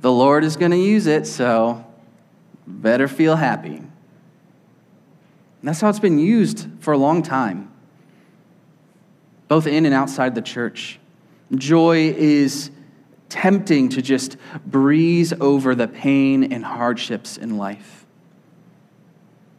the 0.00 0.10
Lord 0.10 0.42
is 0.42 0.56
going 0.56 0.70
to 0.70 0.78
use 0.78 1.06
it, 1.06 1.26
so 1.26 1.84
better 2.66 3.06
feel 3.06 3.36
happy. 3.36 3.76
And 3.76 3.90
that's 5.60 5.82
how 5.82 5.90
it's 5.90 5.98
been 5.98 6.18
used 6.18 6.66
for 6.80 6.94
a 6.94 6.96
long 6.96 7.22
time, 7.22 7.70
both 9.48 9.66
in 9.66 9.84
and 9.84 9.94
outside 9.94 10.34
the 10.34 10.40
church. 10.40 10.98
Joy 11.54 12.14
is 12.16 12.70
tempting 13.28 13.90
to 13.90 14.00
just 14.00 14.38
breeze 14.64 15.34
over 15.34 15.74
the 15.74 15.88
pain 15.88 16.54
and 16.54 16.64
hardships 16.64 17.36
in 17.36 17.58
life. 17.58 18.06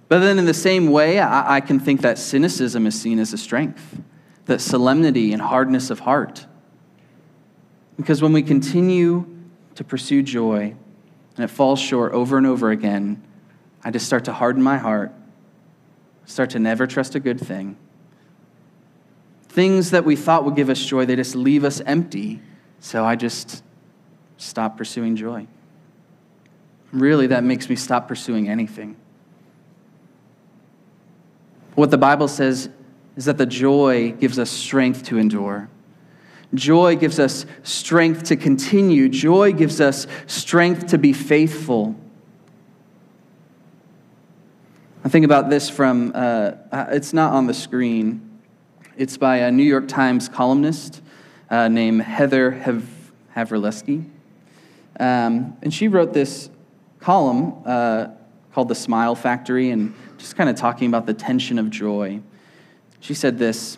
But 0.08 0.18
then, 0.18 0.40
in 0.40 0.46
the 0.46 0.56
same 0.56 0.88
way, 0.88 1.20
I, 1.20 1.58
I 1.58 1.62
can 1.62 1.80
think 1.80 2.02
that 2.02 2.18
cynicism 2.18 2.88
is 2.88 3.00
seen 3.00 3.20
as 3.20 3.34
a 3.34 3.38
strength, 3.38 4.02
that 4.46 4.62
solemnity 4.62 5.32
and 5.32 5.40
hardness 5.40 5.92
of 5.92 6.00
heart. 6.00 6.48
Because 7.98 8.22
when 8.22 8.34
we 8.34 8.42
continue 8.42 9.26
to 9.76 9.84
pursue 9.84 10.24
joy 10.24 10.76
and 11.36 11.44
it 11.44 11.50
falls 11.50 11.80
short 11.80 12.14
over 12.14 12.38
and 12.38 12.48
over 12.48 12.72
again, 12.72 13.24
I 13.84 13.92
just 13.92 14.06
start 14.06 14.26
to 14.26 14.34
harden 14.34 14.62
my 14.62 14.78
heart, 14.78 15.12
start 16.26 16.52
to 16.52 16.60
never 16.60 16.88
trust 16.88 17.16
a 17.16 17.20
good 17.20 17.40
thing, 17.40 17.78
Things 19.54 19.92
that 19.92 20.04
we 20.04 20.16
thought 20.16 20.46
would 20.46 20.56
give 20.56 20.72
us 20.72 20.84
joy, 20.84 21.06
they 21.06 21.16
just 21.16 21.36
leave 21.36 21.64
us 21.64 21.80
empty. 21.82 22.42
So 22.80 23.06
I 23.06 23.16
just 23.16 23.64
stop 24.38 24.80
pursuing 24.80 25.16
joy. 25.16 25.46
Really, 26.92 27.28
that 27.28 27.44
makes 27.44 27.70
me 27.70 27.76
stop 27.76 28.08
pursuing 28.08 28.50
anything. 28.50 28.96
What 31.76 31.92
the 31.92 32.00
Bible 32.00 32.28
says 32.28 32.68
is 33.16 33.26
that 33.26 33.38
the 33.38 33.46
joy 33.46 34.14
gives 34.14 34.40
us 34.40 34.50
strength 34.50 35.04
to 35.04 35.20
endure. 35.20 35.70
Joy 36.54 36.96
gives 36.96 37.20
us 37.20 37.46
strength 37.64 38.24
to 38.26 38.36
continue. 38.36 39.10
Joy 39.10 39.54
gives 39.54 39.82
us 39.82 40.08
strength 40.28 40.88
to 40.88 40.98
be 40.98 41.14
faithful. 41.14 41.96
I 45.04 45.10
think 45.10 45.26
about 45.26 45.50
this 45.50 45.70
from, 45.70 46.12
uh, 46.14 46.52
uh 46.72 46.86
it's 46.92 47.14
not 47.14 47.34
on 47.34 47.48
the 47.48 47.54
screen. 47.54 48.30
It's 48.96 49.18
by 49.18 49.38
a 49.38 49.52
New 49.52 49.64
York 49.64 49.88
Times 49.88 50.30
columnist 50.30 51.02
uh, 51.50 51.68
named 51.68 52.04
Heather 52.04 52.52
Hav- 52.52 53.12
Havrilesky. 53.36 54.06
Um, 55.00 55.58
and 55.62 55.74
she 55.74 55.88
wrote 55.88 56.14
this 56.14 56.50
column 57.00 57.62
uh, 57.66 58.08
called 58.54 58.70
The 58.70 58.76
Smile 58.76 59.16
Factory 59.16 59.72
and 59.72 59.94
just 60.18 60.36
kind 60.36 60.50
of 60.50 60.56
talking 60.56 60.88
about 60.88 61.06
the 61.06 61.14
tension 61.14 61.58
of 61.58 61.70
joy. 61.70 62.22
She 63.00 63.14
said 63.14 63.38
this, 63.38 63.78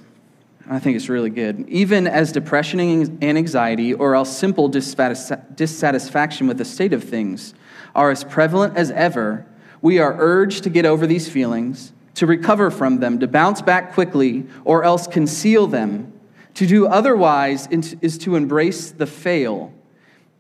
I 0.68 0.80
think 0.80 0.96
it's 0.96 1.10
really 1.10 1.30
good. 1.30 1.68
Even 1.70 2.08
as 2.08 2.32
depression 2.32 2.80
and 2.80 3.24
anxiety, 3.38 3.94
or 3.94 4.16
else 4.16 4.36
simple 4.36 4.68
dissatisfaction 4.68 6.48
with 6.48 6.58
the 6.58 6.66
state 6.66 6.94
of 6.94 7.04
things, 7.04 7.54
are 7.94 8.12
as 8.12 8.24
prevalent 8.24 8.76
as 8.76 8.92
ever, 8.92 9.46
we 9.82 10.00
are 10.00 10.16
urged 10.18 10.64
to 10.64 10.70
get 10.70 10.86
over 10.86 11.06
these 11.06 11.30
feelings, 11.30 11.94
to 12.16 12.26
recover 12.26 12.72
from 12.72 13.00
them, 13.00 13.20
to 13.20 13.28
bounce 13.28 13.62
back 13.62 13.94
quickly, 13.94 14.46
or 14.64 14.84
else 14.84 15.06
conceal 15.08 15.68
them. 15.68 16.12
To 16.56 16.66
do 16.66 16.88
otherwise 16.88 17.68
is 17.68 18.18
to 18.20 18.36
embrace 18.36 18.92
the 18.92 19.06
fail 19.06 19.72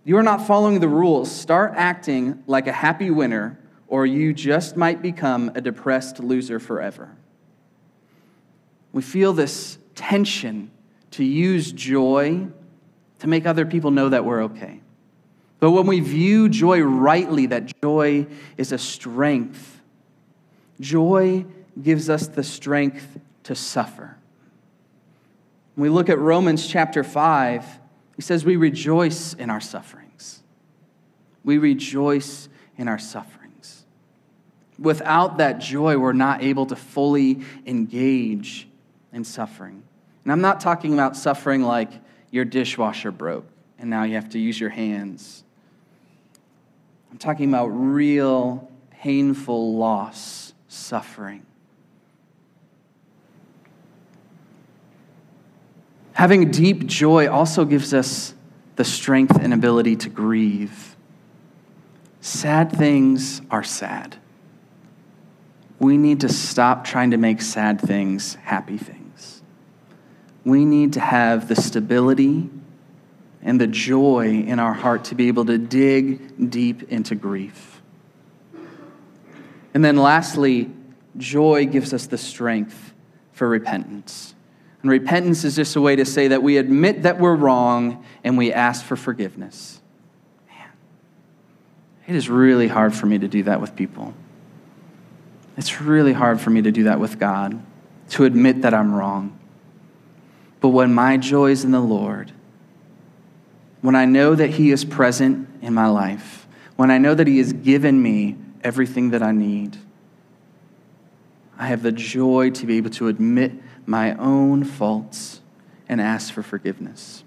you 0.08 0.18
are 0.18 0.24
not 0.24 0.46
following 0.46 0.80
the 0.80 0.88
rules. 0.88 1.32
Start 1.32 1.74
acting 1.76 2.44
like 2.46 2.68
a 2.68 2.72
happy 2.72 3.10
winner, 3.10 3.58
or 3.88 4.06
you 4.06 4.34
just 4.34 4.78
might 4.78 5.02
become 5.02 5.52
a 5.56 5.62
depressed 5.62 6.20
loser 6.20 6.60
forever. 6.60 7.10
We 8.94 9.02
feel 9.02 9.34
this 9.34 9.80
tension 9.96 10.72
to 11.12 11.24
use 11.24 11.72
joy 11.72 12.48
to 13.20 13.28
make 13.28 13.46
other 13.46 13.66
people 13.66 13.92
know 13.92 14.10
that 14.10 14.26
we're 14.26 14.44
okay. 14.44 14.82
But 15.60 15.72
when 15.72 15.88
we 15.88 16.02
view 16.02 16.50
joy 16.50 16.82
rightly, 16.82 17.48
that 17.48 17.82
joy 17.82 18.28
is 18.58 18.72
a 18.72 18.78
strength, 18.78 19.82
joy 20.80 21.46
gives 21.82 22.10
us 22.10 22.28
the 22.28 22.44
strength 22.44 23.20
to 23.44 23.56
suffer. 23.56 24.18
When 25.76 25.90
we 25.90 25.96
look 25.96 26.10
at 26.10 26.20
Romans 26.20 26.68
chapter 26.68 27.04
5, 27.04 27.80
he 28.16 28.22
says, 28.22 28.46
We 28.46 28.56
rejoice 28.56 29.34
in 29.34 29.50
our 29.50 29.62
sufferings. 29.62 30.42
We 31.44 31.58
rejoice 31.58 32.50
in 32.78 32.88
our 32.88 33.00
sufferings. 33.00 33.86
Without 34.80 35.38
that 35.38 35.60
joy, 35.60 35.98
we're 35.98 36.14
not 36.14 36.44
able 36.44 36.66
to 36.68 36.76
fully 36.76 37.42
engage 37.66 38.68
in 39.15 39.23
suffering. 39.23 39.82
And 40.23 40.32
I'm 40.32 40.41
not 40.41 40.60
talking 40.60 40.93
about 40.93 41.15
suffering 41.15 41.63
like 41.63 41.89
your 42.30 42.45
dishwasher 42.45 43.12
broke 43.12 43.45
and 43.80 43.89
now 43.89 44.04
you 44.04 44.15
have 44.15 44.30
to 44.30 44.39
use 44.39 44.60
your 44.60 44.69
hands. 44.69 45.43
I'm 47.12 47.17
talking 47.17 47.49
about 47.49 47.67
real, 47.67 48.69
painful 48.91 49.78
loss, 49.78 50.54
suffering. 50.67 51.45
Having 56.13 56.51
deep 56.51 56.86
joy 56.86 57.30
also 57.30 57.65
gives 57.65 57.93
us 57.93 58.34
the 58.75 58.84
strength 58.84 59.38
and 59.39 59.54
ability 59.54 59.95
to 59.97 60.10
grieve. 60.10 60.95
Sad 62.21 62.71
things 62.71 63.41
are 63.51 63.63
sad. 63.63 64.17
We 65.80 65.97
need 65.97 66.21
to 66.21 66.30
stop 66.30 66.86
trying 66.86 67.12
to 67.12 67.17
make 67.17 67.41
sad 67.41 67.80
things 67.80 68.36
happy 68.36 68.78
things. 68.78 69.05
We 70.46 70.64
need 70.64 70.94
to 70.94 71.00
have 71.00 71.50
the 71.50 71.56
stability 71.56 72.50
and 73.42 73.60
the 73.60 73.68
joy 73.68 74.44
in 74.48 74.60
our 74.60 74.74
heart 74.74 75.06
to 75.06 75.16
be 75.16 75.28
able 75.28 75.46
to 75.46 75.58
dig 75.58 76.50
deep 76.50 76.84
into 76.92 77.16
grief. 77.16 77.82
And 79.74 79.84
then 79.84 79.98
lastly, 79.98 80.72
joy 81.18 81.66
gives 81.66 81.94
us 81.94 82.08
the 82.08 82.18
strength 82.18 82.94
for 83.34 83.50
repentance. 83.50 84.34
And 84.82 84.90
repentance 84.90 85.44
is 85.44 85.56
just 85.56 85.76
a 85.76 85.82
way 85.82 85.96
to 85.96 86.06
say 86.06 86.30
that 86.30 86.44
we 86.44 86.58
admit 86.58 87.04
that 87.04 87.20
we're 87.20 87.36
wrong 87.36 88.06
and 88.24 88.38
we 88.38 88.54
ask 88.54 88.86
for 88.86 88.96
forgiveness. 88.96 89.82
Man, 90.48 90.70
it 92.08 92.16
is 92.16 92.30
really 92.30 92.68
hard 92.68 92.94
for 92.94 93.08
me 93.08 93.18
to 93.18 93.28
do 93.28 93.44
that 93.44 93.60
with 93.60 93.76
people. 93.76 94.14
It's 95.58 95.82
really 95.82 96.14
hard 96.14 96.40
for 96.40 96.52
me 96.52 96.62
to 96.62 96.72
do 96.72 96.84
that 96.84 97.00
with 97.00 97.20
God, 97.20 97.60
to 98.10 98.26
admit 98.26 98.62
that 98.62 98.74
I'm 98.74 98.94
wrong. 98.94 99.38
But 100.65 100.69
when 100.71 100.95
my 100.95 101.17
joy 101.17 101.51
is 101.51 101.63
in 101.63 101.69
the 101.69 101.80
Lord, 101.80 102.32
when 103.82 103.95
I 103.95 104.06
know 104.06 104.34
that 104.34 104.49
He 104.49 104.71
is 104.71 104.84
present 104.84 105.47
in 105.62 105.75
my 105.75 105.86
life, 105.86 106.47
when 106.75 106.89
I 106.89 106.97
know 106.97 107.13
that 107.13 107.28
He 107.28 107.38
has 107.38 107.54
given 107.54 108.01
me 108.01 108.36
everything 108.63 109.12
that 109.12 109.21
I 109.21 109.32
need, 109.32 109.78
I 111.56 111.67
have 111.67 111.84
the 111.84 111.91
joy 111.91 112.49
to 112.49 112.65
be 112.65 112.78
able 112.78 112.89
to 112.89 113.10
admit 113.10 113.51
my 113.86 114.15
own 114.15 114.63
faults 114.63 115.39
and 115.88 116.01
ask 116.01 116.34
for 116.34 116.41
forgiveness. 116.41 117.23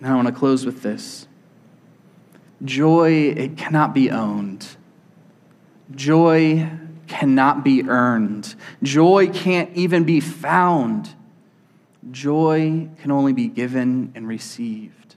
Now, 0.00 0.14
I 0.14 0.16
want 0.16 0.26
to 0.26 0.34
close 0.34 0.66
with 0.66 0.82
this 0.82 1.28
joy, 2.64 3.34
it 3.36 3.56
cannot 3.56 3.94
be 3.94 4.10
owned. 4.10 4.66
Joy 5.94 6.68
cannot 7.06 7.62
be 7.62 7.84
earned. 7.84 8.56
Joy 8.82 9.28
can't 9.28 9.70
even 9.76 10.02
be 10.02 10.18
found. 10.18 11.14
Joy 12.10 12.88
can 13.00 13.10
only 13.10 13.32
be 13.32 13.48
given 13.48 14.12
and 14.14 14.28
received. 14.28 15.16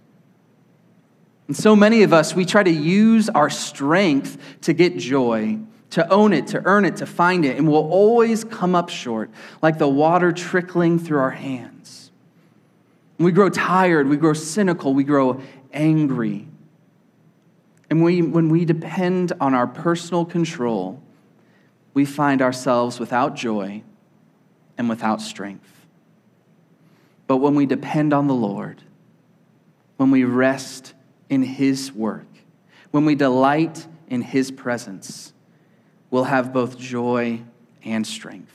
And 1.47 1.55
so 1.55 1.75
many 1.75 2.03
of 2.03 2.13
us, 2.13 2.35
we 2.35 2.45
try 2.45 2.63
to 2.63 2.71
use 2.71 3.29
our 3.29 3.49
strength 3.49 4.37
to 4.61 4.73
get 4.73 4.97
joy 4.97 5.59
to 5.91 6.07
own 6.11 6.33
it, 6.33 6.47
to 6.47 6.61
earn 6.65 6.85
it, 6.85 6.97
to 6.97 7.05
find 7.05 7.45
it, 7.45 7.57
and 7.57 7.67
we'll 7.67 7.89
always 7.89 8.43
come 8.43 8.75
up 8.75 8.89
short, 8.89 9.29
like 9.61 9.77
the 9.77 9.87
water 9.87 10.31
trickling 10.31 10.99
through 10.99 11.19
our 11.19 11.31
hands. 11.31 12.11
We 13.17 13.31
grow 13.31 13.49
tired, 13.49 14.07
we 14.07 14.17
grow 14.17 14.33
cynical, 14.33 14.93
we 14.93 15.03
grow 15.03 15.41
angry. 15.73 16.47
And 17.89 18.03
we, 18.03 18.21
when 18.21 18.49
we 18.49 18.65
depend 18.65 19.33
on 19.41 19.55
our 19.55 19.65
personal 19.65 20.25
control, 20.25 21.01
we 21.95 22.05
find 22.05 22.41
ourselves 22.41 22.99
without 22.99 23.35
joy 23.35 23.81
and 24.77 24.87
without 24.87 25.21
strength. 25.21 25.78
But 27.29 27.37
when 27.37 27.53
we 27.53 27.67
depend 27.67 28.11
on 28.11 28.25
the 28.25 28.33
Lord, 28.33 28.81
when 29.97 30.09
we 30.09 30.23
rest 30.23 30.95
in 31.29 31.43
His 31.43 31.93
work, 31.93 32.25
when 32.89 33.05
we 33.05 33.13
delight 33.13 33.85
in 34.07 34.23
His 34.23 34.49
presence, 34.49 35.31
we'll 36.09 36.23
have 36.23 36.51
both 36.51 36.79
joy 36.79 37.43
and 37.85 38.07
strength. 38.07 38.51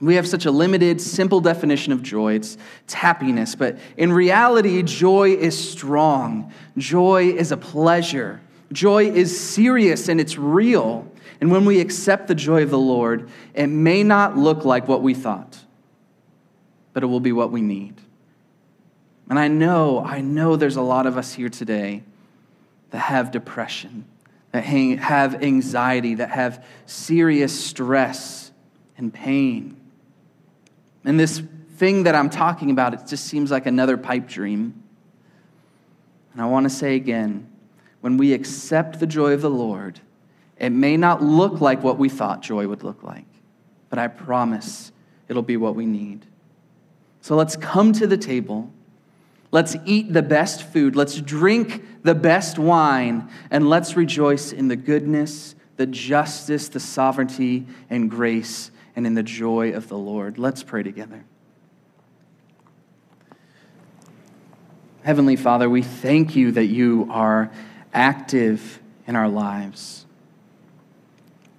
We 0.00 0.14
have 0.14 0.28
such 0.28 0.46
a 0.46 0.52
limited, 0.52 1.00
simple 1.00 1.40
definition 1.40 1.92
of 1.92 2.04
joy. 2.04 2.34
It's, 2.34 2.56
it's 2.84 2.94
happiness. 2.94 3.56
But 3.56 3.78
in 3.96 4.12
reality, 4.12 4.84
joy 4.84 5.30
is 5.30 5.58
strong. 5.58 6.52
Joy 6.78 7.30
is 7.30 7.50
a 7.50 7.56
pleasure. 7.56 8.40
Joy 8.70 9.06
is 9.06 9.36
serious 9.36 10.08
and 10.08 10.20
it's 10.20 10.38
real. 10.38 11.10
And 11.40 11.50
when 11.50 11.64
we 11.64 11.80
accept 11.80 12.28
the 12.28 12.36
joy 12.36 12.62
of 12.62 12.70
the 12.70 12.78
Lord, 12.78 13.28
it 13.54 13.66
may 13.66 14.04
not 14.04 14.38
look 14.38 14.64
like 14.64 14.86
what 14.86 15.02
we 15.02 15.14
thought, 15.14 15.63
but 16.94 17.02
it 17.02 17.06
will 17.06 17.20
be 17.20 17.32
what 17.32 17.52
we 17.52 17.60
need. 17.60 18.00
And 19.28 19.38
I 19.38 19.48
know, 19.48 20.02
I 20.02 20.22
know 20.22 20.56
there's 20.56 20.76
a 20.76 20.82
lot 20.82 21.06
of 21.06 21.18
us 21.18 21.34
here 21.34 21.50
today 21.50 22.02
that 22.90 23.00
have 23.00 23.30
depression 23.30 24.06
that 24.54 24.62
have 24.62 25.42
anxiety, 25.42 26.14
that 26.14 26.30
have 26.30 26.64
serious 26.86 27.58
stress 27.58 28.52
and 28.96 29.12
pain. 29.12 29.76
And 31.04 31.18
this 31.18 31.42
thing 31.72 32.04
that 32.04 32.14
I'm 32.14 32.30
talking 32.30 32.70
about, 32.70 32.94
it 32.94 33.00
just 33.04 33.24
seems 33.24 33.50
like 33.50 33.66
another 33.66 33.96
pipe 33.96 34.28
dream. 34.28 34.80
And 36.32 36.40
I 36.40 36.46
want 36.46 36.66
to 36.66 36.70
say 36.70 36.94
again 36.94 37.50
when 38.00 38.16
we 38.16 38.32
accept 38.32 39.00
the 39.00 39.08
joy 39.08 39.32
of 39.32 39.40
the 39.40 39.50
Lord, 39.50 39.98
it 40.56 40.70
may 40.70 40.96
not 40.96 41.20
look 41.20 41.60
like 41.60 41.82
what 41.82 41.98
we 41.98 42.08
thought 42.08 42.40
joy 42.40 42.68
would 42.68 42.84
look 42.84 43.02
like, 43.02 43.26
but 43.90 43.98
I 43.98 44.06
promise 44.06 44.92
it'll 45.26 45.42
be 45.42 45.56
what 45.56 45.74
we 45.74 45.84
need. 45.84 46.26
So 47.24 47.36
let's 47.36 47.56
come 47.56 47.94
to 47.94 48.06
the 48.06 48.18
table. 48.18 48.70
Let's 49.50 49.76
eat 49.86 50.12
the 50.12 50.20
best 50.20 50.62
food. 50.62 50.94
Let's 50.94 51.18
drink 51.22 51.82
the 52.02 52.14
best 52.14 52.58
wine. 52.58 53.30
And 53.50 53.70
let's 53.70 53.96
rejoice 53.96 54.52
in 54.52 54.68
the 54.68 54.76
goodness, 54.76 55.54
the 55.78 55.86
justice, 55.86 56.68
the 56.68 56.80
sovereignty, 56.80 57.66
and 57.88 58.10
grace, 58.10 58.70
and 58.94 59.06
in 59.06 59.14
the 59.14 59.22
joy 59.22 59.72
of 59.72 59.88
the 59.88 59.96
Lord. 59.96 60.36
Let's 60.36 60.62
pray 60.62 60.82
together. 60.82 61.24
Heavenly 65.02 65.36
Father, 65.36 65.70
we 65.70 65.80
thank 65.80 66.36
you 66.36 66.52
that 66.52 66.66
you 66.66 67.08
are 67.10 67.50
active 67.94 68.82
in 69.06 69.16
our 69.16 69.30
lives. 69.30 70.04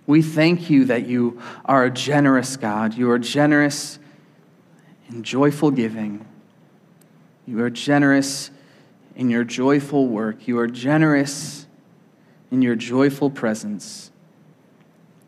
We 0.06 0.22
thank 0.22 0.70
you 0.70 0.86
that 0.86 1.08
you 1.08 1.42
are 1.66 1.86
a 1.86 1.90
generous 1.90 2.56
God. 2.56 2.94
You 2.94 3.10
are 3.10 3.18
generous 3.18 3.98
in 5.10 5.24
joyful 5.24 5.72
giving. 5.72 6.26
You 7.46 7.62
are 7.62 7.70
generous 7.70 8.52
in 9.16 9.30
your 9.30 9.44
joyful 9.44 10.08
work. 10.08 10.48
You 10.48 10.60
are 10.60 10.68
generous 10.68 11.68
in 12.52 12.62
your 12.62 12.76
joyful 12.76 13.30
presence 13.30 14.12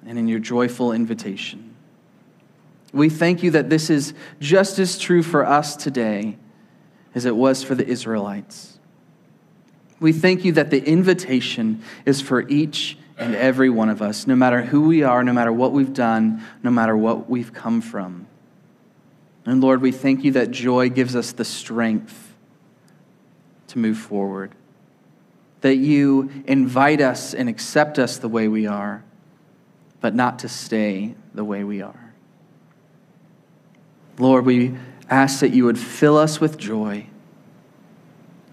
and 0.05 0.17
in 0.17 0.27
your 0.27 0.39
joyful 0.39 0.91
invitation. 0.91 1.75
We 2.93 3.09
thank 3.09 3.43
you 3.43 3.51
that 3.51 3.69
this 3.69 3.89
is 3.89 4.13
just 4.39 4.79
as 4.79 4.97
true 4.97 5.21
for 5.21 5.45
us 5.45 5.75
today 5.75 6.37
as 7.13 7.25
it 7.25 7.35
was 7.35 7.63
for 7.63 7.75
the 7.75 7.85
Israelites. 7.85 8.79
We 9.99 10.13
thank 10.13 10.45
you 10.45 10.51
that 10.53 10.69
the 10.69 10.83
invitation 10.83 11.81
is 12.05 12.21
for 12.21 12.47
each 12.47 12.97
and 13.17 13.35
every 13.35 13.69
one 13.69 13.89
of 13.89 14.01
us, 14.01 14.27
no 14.27 14.35
matter 14.35 14.61
who 14.61 14.81
we 14.81 15.01
are, 15.01 15.23
no 15.23 15.33
matter 15.33 15.51
what 15.51 15.71
we've 15.71 15.93
done, 15.93 16.43
no 16.61 16.69
matter 16.69 16.95
what 16.95 17.29
we've 17.29 17.51
come 17.51 17.81
from. 17.81 18.26
And 19.47 19.61
Lord, 19.61 19.81
we 19.81 19.93
thank 19.93 20.25
you 20.25 20.33
that 20.33 20.51
joy 20.51 20.89
gives 20.89 21.15
us 21.15 21.31
the 21.31 21.45
strength 21.45 22.35
to 23.67 23.79
move 23.79 23.97
forward, 23.97 24.51
that 25.61 25.77
you 25.77 26.29
invite 26.45 26.99
us 26.99 27.33
and 27.33 27.47
accept 27.47 27.97
us 27.97 28.17
the 28.17 28.27
way 28.27 28.49
we 28.49 28.67
are, 28.67 29.05
but 30.01 30.13
not 30.13 30.39
to 30.39 30.49
stay 30.49 31.15
the 31.33 31.45
way 31.45 31.63
we 31.63 31.81
are. 31.81 32.13
Lord, 34.19 34.45
we 34.45 34.75
ask 35.09 35.39
that 35.39 35.51
you 35.51 35.63
would 35.63 35.79
fill 35.79 36.17
us 36.17 36.41
with 36.41 36.57
joy, 36.57 37.07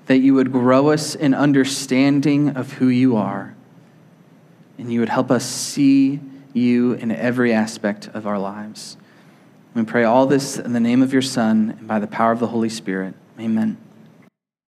that 0.07 0.19
you 0.19 0.35
would 0.35 0.53
grow 0.53 0.91
us 0.91 1.17
in 1.17 1.35
understanding 1.35 2.51
of 2.51 2.75
who 2.75 2.87
you 2.87 3.17
are, 3.17 3.57
and 4.79 4.93
you 4.93 5.01
would 5.01 5.09
help 5.09 5.33
us 5.33 5.45
see 5.45 6.21
you 6.53 6.93
in 6.93 7.11
every 7.11 7.53
aspect 7.53 8.09
of 8.15 8.29
our 8.29 8.39
lives. 8.39 8.97
We 9.75 9.85
pray 9.85 10.05
all 10.05 10.27
this 10.27 10.57
in 10.57 10.73
the 10.73 10.81
name 10.81 11.03
of 11.03 11.13
your 11.13 11.23
Son 11.23 11.77
and 11.79 11.89
by 11.89 11.99
the 11.99 12.07
power 12.07 12.31
of 12.31 12.39
the 12.39 12.47
Holy 12.47 12.69
Spirit. 12.69 13.15
Amen. 13.41 13.77